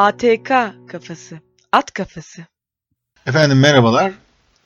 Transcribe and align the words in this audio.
ATK 0.00 0.48
kafası, 0.88 1.40
at 1.72 1.92
kafası. 1.92 2.42
Efendim 3.26 3.60
merhabalar. 3.60 4.12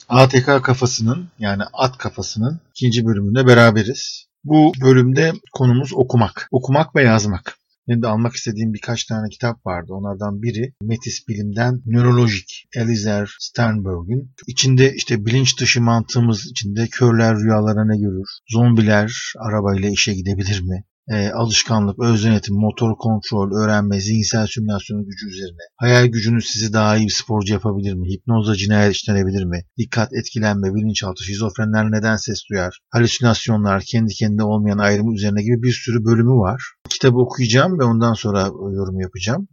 ATK 0.09 0.65
kafasının 0.65 1.29
yani 1.39 1.63
at 1.73 1.99
kafasının 1.99 2.61
ikinci 2.71 3.07
bölümünde 3.07 3.47
beraberiz. 3.47 4.27
Bu 4.45 4.73
bölümde 4.81 5.33
konumuz 5.53 5.93
okumak. 5.95 6.49
Okumak 6.51 6.97
ve 6.97 7.03
yazmak. 7.03 7.59
Benim 7.89 8.03
de 8.03 8.07
almak 8.07 8.35
istediğim 8.35 8.75
birkaç 8.75 9.05
tane 9.05 9.29
kitap 9.29 9.67
vardı. 9.67 9.93
Onlardan 9.93 10.43
biri 10.43 10.73
Metis 10.83 11.29
Bilim'den 11.29 11.83
Nörolojik, 11.87 12.69
Elizer 12.77 13.37
Sternberg'in. 13.39 14.35
İçinde 14.47 14.95
işte 14.95 15.27
bilinç 15.27 15.61
dışı 15.61 15.81
mantığımız 15.81 16.47
içinde 16.47 16.87
körler 16.87 17.37
rüyalara 17.37 17.85
ne 17.85 17.97
görür? 17.97 18.29
Zombiler 18.49 19.33
arabayla 19.39 19.89
işe 19.91 20.15
gidebilir 20.15 20.61
mi? 20.61 20.85
E, 21.09 21.31
alışkanlık, 21.31 21.99
öz 21.99 22.25
yönetim, 22.25 22.55
motor 22.55 22.97
kontrol, 22.97 23.53
öğrenme, 23.63 24.01
zihinsel 24.01 24.47
simülasyon 24.47 25.05
gücü 25.05 25.29
üzerine. 25.29 25.65
Hayal 25.77 26.07
gücünüz 26.07 26.45
sizi 26.47 26.73
daha 26.73 26.97
iyi 26.97 27.07
bir 27.07 27.13
sporcu 27.13 27.53
yapabilir 27.53 27.95
mi? 27.95 28.09
Hipnozla 28.09 28.55
cinayet 28.55 28.95
işlenebilir 28.95 29.45
mi? 29.45 29.65
Dikkat, 29.79 30.13
etkilenme, 30.13 30.75
bilinçaltı, 30.75 31.25
şizofrenler 31.25 31.91
neden 31.91 32.17
ses 32.17 32.43
duyar? 32.51 32.81
Halüsinasyonlar, 32.91 33.83
kendi 33.87 34.15
kendine 34.15 34.43
olmayan 34.43 34.79
ayrımı 34.79 35.15
üzerine 35.15 35.43
gibi 35.43 35.63
bir 35.63 35.73
sürü 35.73 36.05
bölümü 36.05 36.33
var. 36.33 36.63
Kitabı 36.89 37.19
okuyacağım 37.19 37.79
ve 37.79 37.85
ondan 37.85 38.13
sonra 38.13 38.41
yorum 38.75 39.01
yapacağım. 39.01 39.49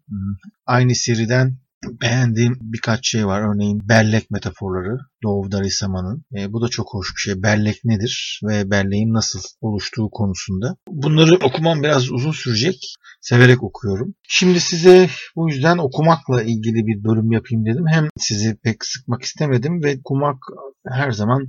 Aynı 0.66 0.96
seriden 0.96 1.58
beğendiğim 1.84 2.58
birkaç 2.62 3.08
şey 3.08 3.28
var. 3.28 3.42
Örneğin 3.42 3.90
bellek 3.90 4.32
metaforları 4.32 4.98
Doğu 5.24 5.52
Darisama'nın. 5.52 6.26
E, 6.38 6.54
bu 6.54 6.62
da 6.62 6.68
çok 6.68 6.94
hoş 6.94 7.16
bir 7.16 7.22
şey. 7.22 7.44
Bellek 7.44 7.86
nedir 7.86 8.42
ve 8.44 8.72
belleğin 8.72 9.14
nasıl 9.14 9.40
oluştuğu 9.62 10.10
konusunda. 10.10 10.76
Bunları 10.88 11.36
okumam 11.36 11.84
biraz 11.84 12.12
uzun 12.12 12.32
sürecek. 12.32 12.96
Severek 13.22 13.64
okuyorum. 13.64 14.16
Şimdi 14.28 14.60
size 14.60 15.10
bu 15.36 15.50
yüzden 15.50 15.78
okumakla 15.78 16.44
ilgili 16.44 16.86
bir 16.88 17.04
bölüm 17.04 17.32
yapayım 17.32 17.66
dedim. 17.66 17.86
Hem 17.88 18.08
sizi 18.18 18.56
pek 18.64 18.86
sıkmak 18.86 19.22
istemedim 19.22 19.84
ve 19.84 19.98
okumak 20.00 20.38
her 20.88 21.12
zaman 21.12 21.48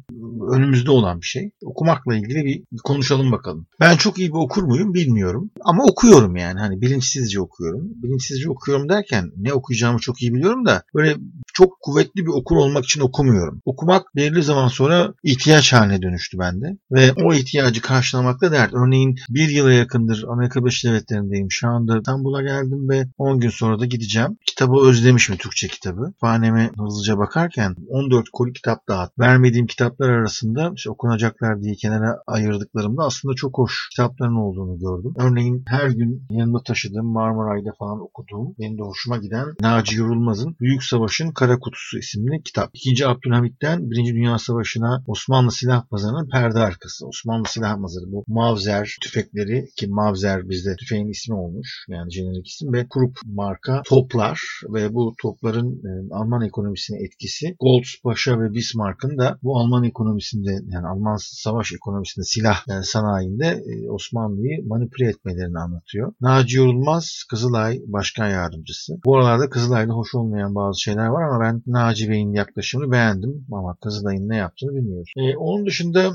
önümüzde 0.53 0.91
olan 0.91 1.21
bir 1.21 1.27
şey. 1.27 1.51
Okumakla 1.65 2.17
ilgili 2.17 2.45
bir 2.45 2.65
konuşalım 2.85 3.33
bakalım. 3.33 3.67
Ben 3.81 3.97
çok 3.97 4.19
iyi 4.19 4.29
bir 4.29 4.39
okur 4.39 4.63
muyum 4.63 4.95
bilmiyorum. 4.95 5.51
Ama 5.61 5.85
okuyorum 5.85 6.37
yani. 6.37 6.61
Hani 6.61 6.81
bilinçsizce 6.81 7.41
okuyorum. 7.41 7.81
Bilinçsizce 8.03 8.51
okuyorum 8.51 8.89
derken 8.89 9.31
ne 9.37 9.53
okuyacağımı 9.53 9.99
çok 9.99 10.22
iyi 10.23 10.35
biliyorum 10.35 10.67
da 10.67 10.83
böyle 10.95 11.17
çok 11.53 11.81
kuvvetli 11.81 12.27
bir 12.27 12.31
okur 12.31 12.57
olmak 12.57 12.85
için 12.85 13.01
okumuyorum. 13.01 13.63
Okumak 13.65 14.17
belirli 14.17 14.43
zaman 14.43 14.69
sonra 14.69 15.15
ihtiyaç 15.23 15.73
haline 15.73 16.03
dönüştü 16.03 16.39
bende. 16.39 16.77
Ve 16.93 17.13
o 17.13 17.35
ihtiyacı 17.35 17.81
karşılamakta 17.81 18.53
dert. 18.53 18.75
Örneğin 18.75 19.17
bir 19.29 19.49
yıla 19.49 19.73
yakındır 19.73 20.25
Amerika 20.29 20.61
Birleşik 20.61 20.91
Devletleri'ndeyim. 20.91 21.51
Şu 21.51 21.69
anda 21.69 21.99
İstanbul'a 21.99 22.43
geldim 22.43 22.89
ve 22.89 23.07
10 23.19 23.41
gün 23.41 23.51
sonra 23.51 23.81
da 23.81 23.87
gideceğim. 23.87 24.39
Kitabı 24.47 24.89
özlemişim 24.89 25.37
Türkçe 25.37 25.69
kitabı. 25.69 26.13
Faneme 26.21 26.71
hızlıca 26.79 27.19
bakarken 27.19 27.77
14 27.89 28.27
koli 28.33 28.53
kitap 28.53 28.89
dağıt. 28.89 29.19
Vermediğim 29.19 29.67
kitaplar 29.67 30.09
arasında 30.09 30.73
işte 30.77 30.91
okunacaklar 30.91 31.63
diye 31.63 31.75
kenara 31.75 32.19
ayırdıklarımda 32.27 33.03
aslında 33.03 33.35
çok 33.35 33.59
hoş 33.59 33.89
kitapların 33.91 34.37
olduğunu 34.37 34.79
gördüm. 34.79 35.15
Örneğin 35.19 35.65
her 35.69 35.91
gün 35.91 36.27
yanımda 36.31 36.63
taşıdığım 36.63 37.07
Marmaray'da 37.07 37.73
falan 37.79 38.01
okuduğum 38.01 38.55
benim 38.59 38.79
de 38.79 38.83
hoşuma 38.83 39.17
giden 39.17 39.47
Naci 39.61 39.97
Yorulmaz'ın 40.13 40.57
Büyük 40.61 40.85
Savaş'ın 40.85 41.31
Kara 41.31 41.59
Kutusu 41.59 41.99
isimli 41.99 42.43
kitap. 42.43 42.71
İkinci 42.75 43.07
Abdülhamit'ten 43.07 43.91
Birinci 43.91 44.15
Dünya 44.15 44.39
Savaşı'na 44.39 45.05
Osmanlı 45.07 45.53
silah 45.53 45.89
pazarının 45.91 46.29
perde 46.29 46.59
arkası. 46.59 47.07
Osmanlı 47.07 47.45
silah 47.49 47.81
pazarı 47.83 48.13
bu 48.13 48.25
Mavzer 48.29 48.97
tüfekleri 49.03 49.67
ki 49.77 49.87
Mavzer 49.87 50.49
bizde 50.49 50.77
tüfeğin 50.77 51.09
ismi 51.09 51.35
olmuş 51.35 51.85
yani 51.89 52.13
jenerik 52.13 52.49
isim 52.49 52.73
ve 52.73 52.87
Krupp 52.91 53.19
marka 53.25 53.83
toplar 53.87 54.41
ve 54.75 54.95
bu 54.95 55.15
topların 55.23 55.71
e, 55.71 56.15
Alman 56.15 56.43
ekonomisine 56.47 56.99
etkisi 57.05 57.57
Golds 57.61 57.91
Paşa 58.05 58.41
ve 58.41 58.53
Bismarck'ın 58.55 59.19
da 59.19 59.39
bu 59.43 59.59
Alman 59.59 59.85
ekonomisinde 59.85 60.51
yani 60.67 60.87
Alman 60.87 61.17
savaş 61.21 61.73
ekonomisinde 61.73 62.25
silah 62.25 62.69
yani 62.69 62.85
sanayinde 62.85 63.47
e, 63.47 63.91
Osmanlı'yı 63.91 64.67
manipüle 64.67 65.09
etmelerini 65.09 65.59
anlatıyor. 65.59 66.13
Naci 66.21 66.57
Yorulmaz 66.57 67.25
Kızılay 67.31 67.81
Başkan 67.87 68.29
Yardımcısı. 68.29 68.93
Bu 69.05 69.17
aralarda 69.17 69.51
Kızılay'da 69.51 69.93
hoş 70.03 70.15
olmayan 70.15 70.55
bazı 70.55 70.81
şeyler 70.81 71.07
var 71.07 71.23
ama 71.23 71.45
ben 71.45 71.63
Naci 71.67 72.11
Bey'in 72.11 72.33
yaklaşımını 72.33 72.93
beğendim 72.93 73.47
ama 73.53 73.77
Kızılay'ın 73.83 74.29
ne 74.29 74.37
yaptığını 74.37 74.71
bilmiyorum. 74.77 75.05
E, 75.17 75.37
onun 75.37 75.67
dışında 75.67 76.11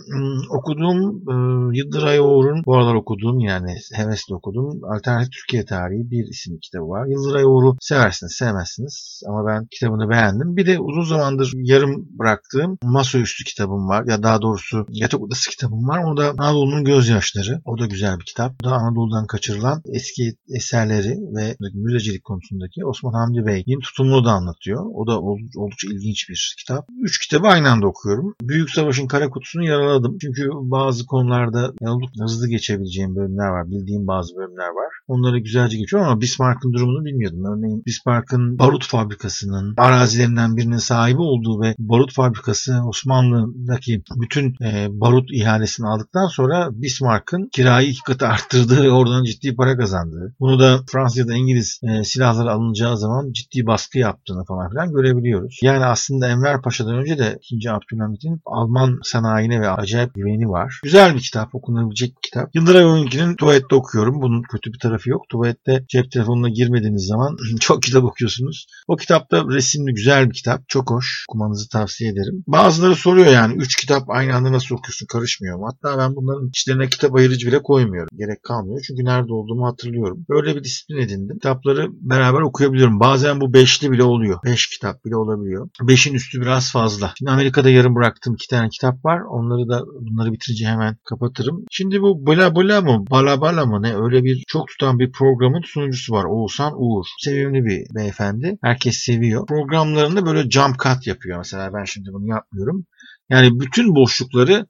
okuduğum 0.57 1.01
e, 1.31 1.33
Yıldıray 1.77 2.19
Oğur'un 2.19 2.63
bu 2.65 2.75
aralar 2.75 2.95
okuduğum 2.95 3.39
yani 3.39 3.75
hevesle 3.93 4.35
okuduğum 4.35 4.83
Alternatif 4.83 5.31
Türkiye 5.31 5.65
Tarihi 5.65 6.11
bir 6.11 6.25
isimli 6.27 6.59
kitabı 6.59 6.89
var. 6.89 7.05
Yıldıray 7.05 7.45
Oğur'u 7.45 7.75
seversiniz 7.81 8.33
sevmezsiniz 8.33 9.21
ama 9.27 9.47
ben 9.47 9.67
kitabını 9.71 10.09
beğendim. 10.09 10.57
Bir 10.57 10.65
de 10.65 10.79
uzun 10.79 11.03
zamandır 11.03 11.51
yarım 11.55 12.07
bıraktığım 12.19 12.77
Masaüstü 12.83 13.43
kitabım 13.43 13.87
var 13.87 14.03
ya 14.07 14.23
daha 14.23 14.41
doğrusu 14.41 14.85
Yatak 14.89 15.21
Odası 15.21 15.49
kitabım 15.49 15.87
var. 15.87 16.03
O 16.03 16.17
da 16.17 16.29
Anadolu'nun 16.37 16.83
Gözyaşları. 16.83 17.61
O 17.65 17.79
da 17.79 17.85
güzel 17.85 18.19
bir 18.19 18.25
kitap. 18.25 18.53
O 18.63 18.69
da 18.69 18.71
Anadolu'dan 18.71 19.27
kaçırılan 19.27 19.81
eski 19.93 20.35
eserleri 20.55 21.17
ve 21.35 21.55
müzecilik 21.73 22.23
konusundaki 22.23 22.85
Osman 22.85 23.13
Hamdi 23.13 23.45
Bey'in 23.77 23.81
tutumunu 23.81 24.25
da 24.25 24.31
anlatıyor. 24.31 24.85
O 24.93 25.07
da 25.07 25.19
oldukça 25.21 25.87
ilginç 25.87 26.29
bir 26.29 26.55
kitap. 26.59 26.87
Üç 27.01 27.19
kitabı 27.19 27.47
aynı 27.47 27.71
anda 27.71 27.87
okuyorum. 27.87 28.35
Büyük 28.41 28.69
Savaş'ın 28.69 29.07
kara 29.07 29.29
kutusunu 29.29 29.65
yaraladım. 29.65 30.17
Çünkü 30.21 30.49
bazı 30.53 31.05
konularda 31.05 31.73
oldukça 31.81 32.23
hızlı 32.23 32.47
geçebileceğim 32.47 33.15
bölümler 33.15 33.47
var. 33.47 33.71
Bildiğim 33.71 34.07
bazı 34.07 34.35
bölümler 34.35 34.67
var. 34.67 34.87
Onları 35.07 35.39
güzelce 35.39 35.77
geçiyorum 35.77 36.09
ama 36.09 36.21
Bismarck'ın 36.21 36.73
durumunu 36.73 37.05
bilmiyordum. 37.05 37.45
Örneğin 37.45 37.83
Bismarck'ın 37.85 38.59
barut 38.59 38.85
fabrikasının 38.85 39.73
arazilerinden 39.77 40.57
birinin 40.57 40.77
sahibi 40.77 41.21
olduğu 41.21 41.61
ve 41.61 41.75
barut 41.79 42.13
fabrikası 42.13 42.81
Osmanlı'daki 42.87 44.01
bütün 44.15 44.55
e, 44.63 44.87
barut 44.89 45.29
ihalesini 45.31 45.87
aldıktan 45.87 46.27
sonra 46.27 46.69
Bismarck'ın 46.71 47.49
kirayı 47.51 47.89
iki 47.89 48.03
katı 48.03 48.27
arttırdığı 48.27 48.83
ve 48.83 48.91
oradan 48.91 49.23
ciddi 49.23 49.55
para 49.55 49.77
kazandığı. 49.77 50.35
Bunu 50.39 50.59
da 50.59 50.79
Fransa'da 50.91 51.33
İngiliz 51.33 51.79
e, 51.83 52.03
silahları 52.03 52.51
alınacağı 52.51 52.97
zaman 52.97 53.31
ciddi 53.31 53.56
baskı 53.65 53.99
yaptığını 53.99 54.45
falan 54.45 54.69
filan 54.69 54.91
görebiliyoruz. 54.91 55.59
Yani 55.61 55.85
aslında 55.85 56.29
Enver 56.29 56.61
Paşa'dan 56.61 56.95
önce 56.95 57.17
de 57.17 57.39
2. 57.51 57.71
Abdülhamit'in 57.71 58.41
Alman 58.45 58.99
sanayine 59.03 59.61
ve 59.61 59.69
acayip 59.69 60.13
güveni 60.13 60.49
var. 60.49 60.79
Güzel 60.83 61.15
bir 61.15 61.19
kitap, 61.19 61.55
okunabilecek 61.55 62.09
bir 62.09 62.21
kitap. 62.21 62.55
Yıldıray 62.55 62.85
Oyuncu'nun 62.85 63.35
tuvalette 63.35 63.75
okuyorum. 63.75 64.21
Bunun 64.21 64.41
kötü 64.41 64.73
bir 64.73 64.79
tarafı 64.79 65.09
yok. 65.09 65.29
Tuvalette 65.29 65.85
cep 65.87 66.11
telefonuna 66.11 66.49
girmediğiniz 66.49 67.05
zaman 67.05 67.37
çok 67.59 67.83
kitap 67.83 68.03
okuyorsunuz. 68.03 68.67
O 68.87 68.95
kitapta 68.95 69.45
resimli 69.49 69.93
güzel 69.93 70.29
bir 70.29 70.33
kitap. 70.33 70.61
Çok 70.67 70.91
hoş. 70.91 71.25
Okumanızı 71.29 71.69
tavsiye 71.69 72.11
ederim. 72.11 72.43
Bazıları 72.47 72.95
soruyor 72.95 73.27
yani 73.27 73.55
3 73.55 73.75
kitap 73.75 74.09
aynı 74.09 74.35
anda 74.35 74.51
nasıl 74.51 74.75
okuyorsun 74.75 75.05
karışmıyor 75.05 75.57
mu? 75.57 75.67
Hatta 75.67 75.97
ben 75.97 76.15
bunların 76.15 76.47
içlerine 76.47 76.89
kitap 76.89 77.15
ayırıcı 77.15 77.47
bile 77.47 77.63
koymuyorum. 77.63 78.09
Gerek 78.17 78.43
kalmıyor. 78.43 78.81
Çünkü 78.87 79.05
nerede 79.05 79.33
olduğumu 79.33 79.65
hatırlıyorum. 79.67 80.25
Böyle 80.29 80.55
bir 80.55 80.63
disiplin 80.63 80.97
edindim. 80.97 81.35
Kitapları 81.35 81.87
beraber 81.91 82.41
okuyabiliyorum. 82.41 82.99
Bazen 82.99 83.41
bu 83.41 83.46
beşli 83.53 83.91
bile 83.91 84.03
oluyor. 84.03 84.39
Beş 84.45 84.67
kitap 84.67 85.05
bile 85.05 85.15
olabiliyor. 85.15 85.69
Beşin 85.81 86.13
üstü 86.13 86.41
biraz 86.41 86.71
fazla. 86.71 87.13
Şimdi 87.17 87.31
Amerika'da 87.31 87.69
yarım 87.69 87.95
bıraktığım 87.95 88.33
iki 88.33 88.47
tane 88.47 88.69
kitap 88.69 89.05
var. 89.05 89.21
Onları 89.29 89.69
da 89.69 89.83
bunları 90.01 90.31
bitirince 90.31 90.65
hemen 90.67 90.97
kapatırım. 91.09 91.65
Şimdi 91.71 92.01
bu 92.01 92.25
Bala 92.25 92.55
Bala 92.55 92.81
mı? 92.81 93.05
Bala 93.11 93.41
Bala 93.41 93.65
mı 93.65 93.81
ne? 93.81 93.95
Öyle 93.95 94.23
bir 94.23 94.43
çok 94.47 94.67
tutan 94.67 94.99
bir 94.99 95.11
programın 95.11 95.61
sunucusu 95.61 96.13
var. 96.13 96.25
Oğuzhan 96.25 96.73
Uğur. 96.75 97.05
Sevimli 97.19 97.65
bir 97.65 97.95
beyefendi. 97.95 98.57
Herkes 98.63 98.97
seviyor. 98.97 99.47
Programlarında 99.47 100.25
böyle 100.25 100.49
jump 100.49 100.79
cut 100.79 101.07
yapıyor. 101.07 101.37
Mesela 101.37 101.73
ben 101.73 101.83
şimdi 101.83 102.09
bunu 102.13 102.27
yapmıyorum. 102.27 102.85
Yani 103.29 103.59
bütün 103.59 103.95
boşlukları 103.95 104.67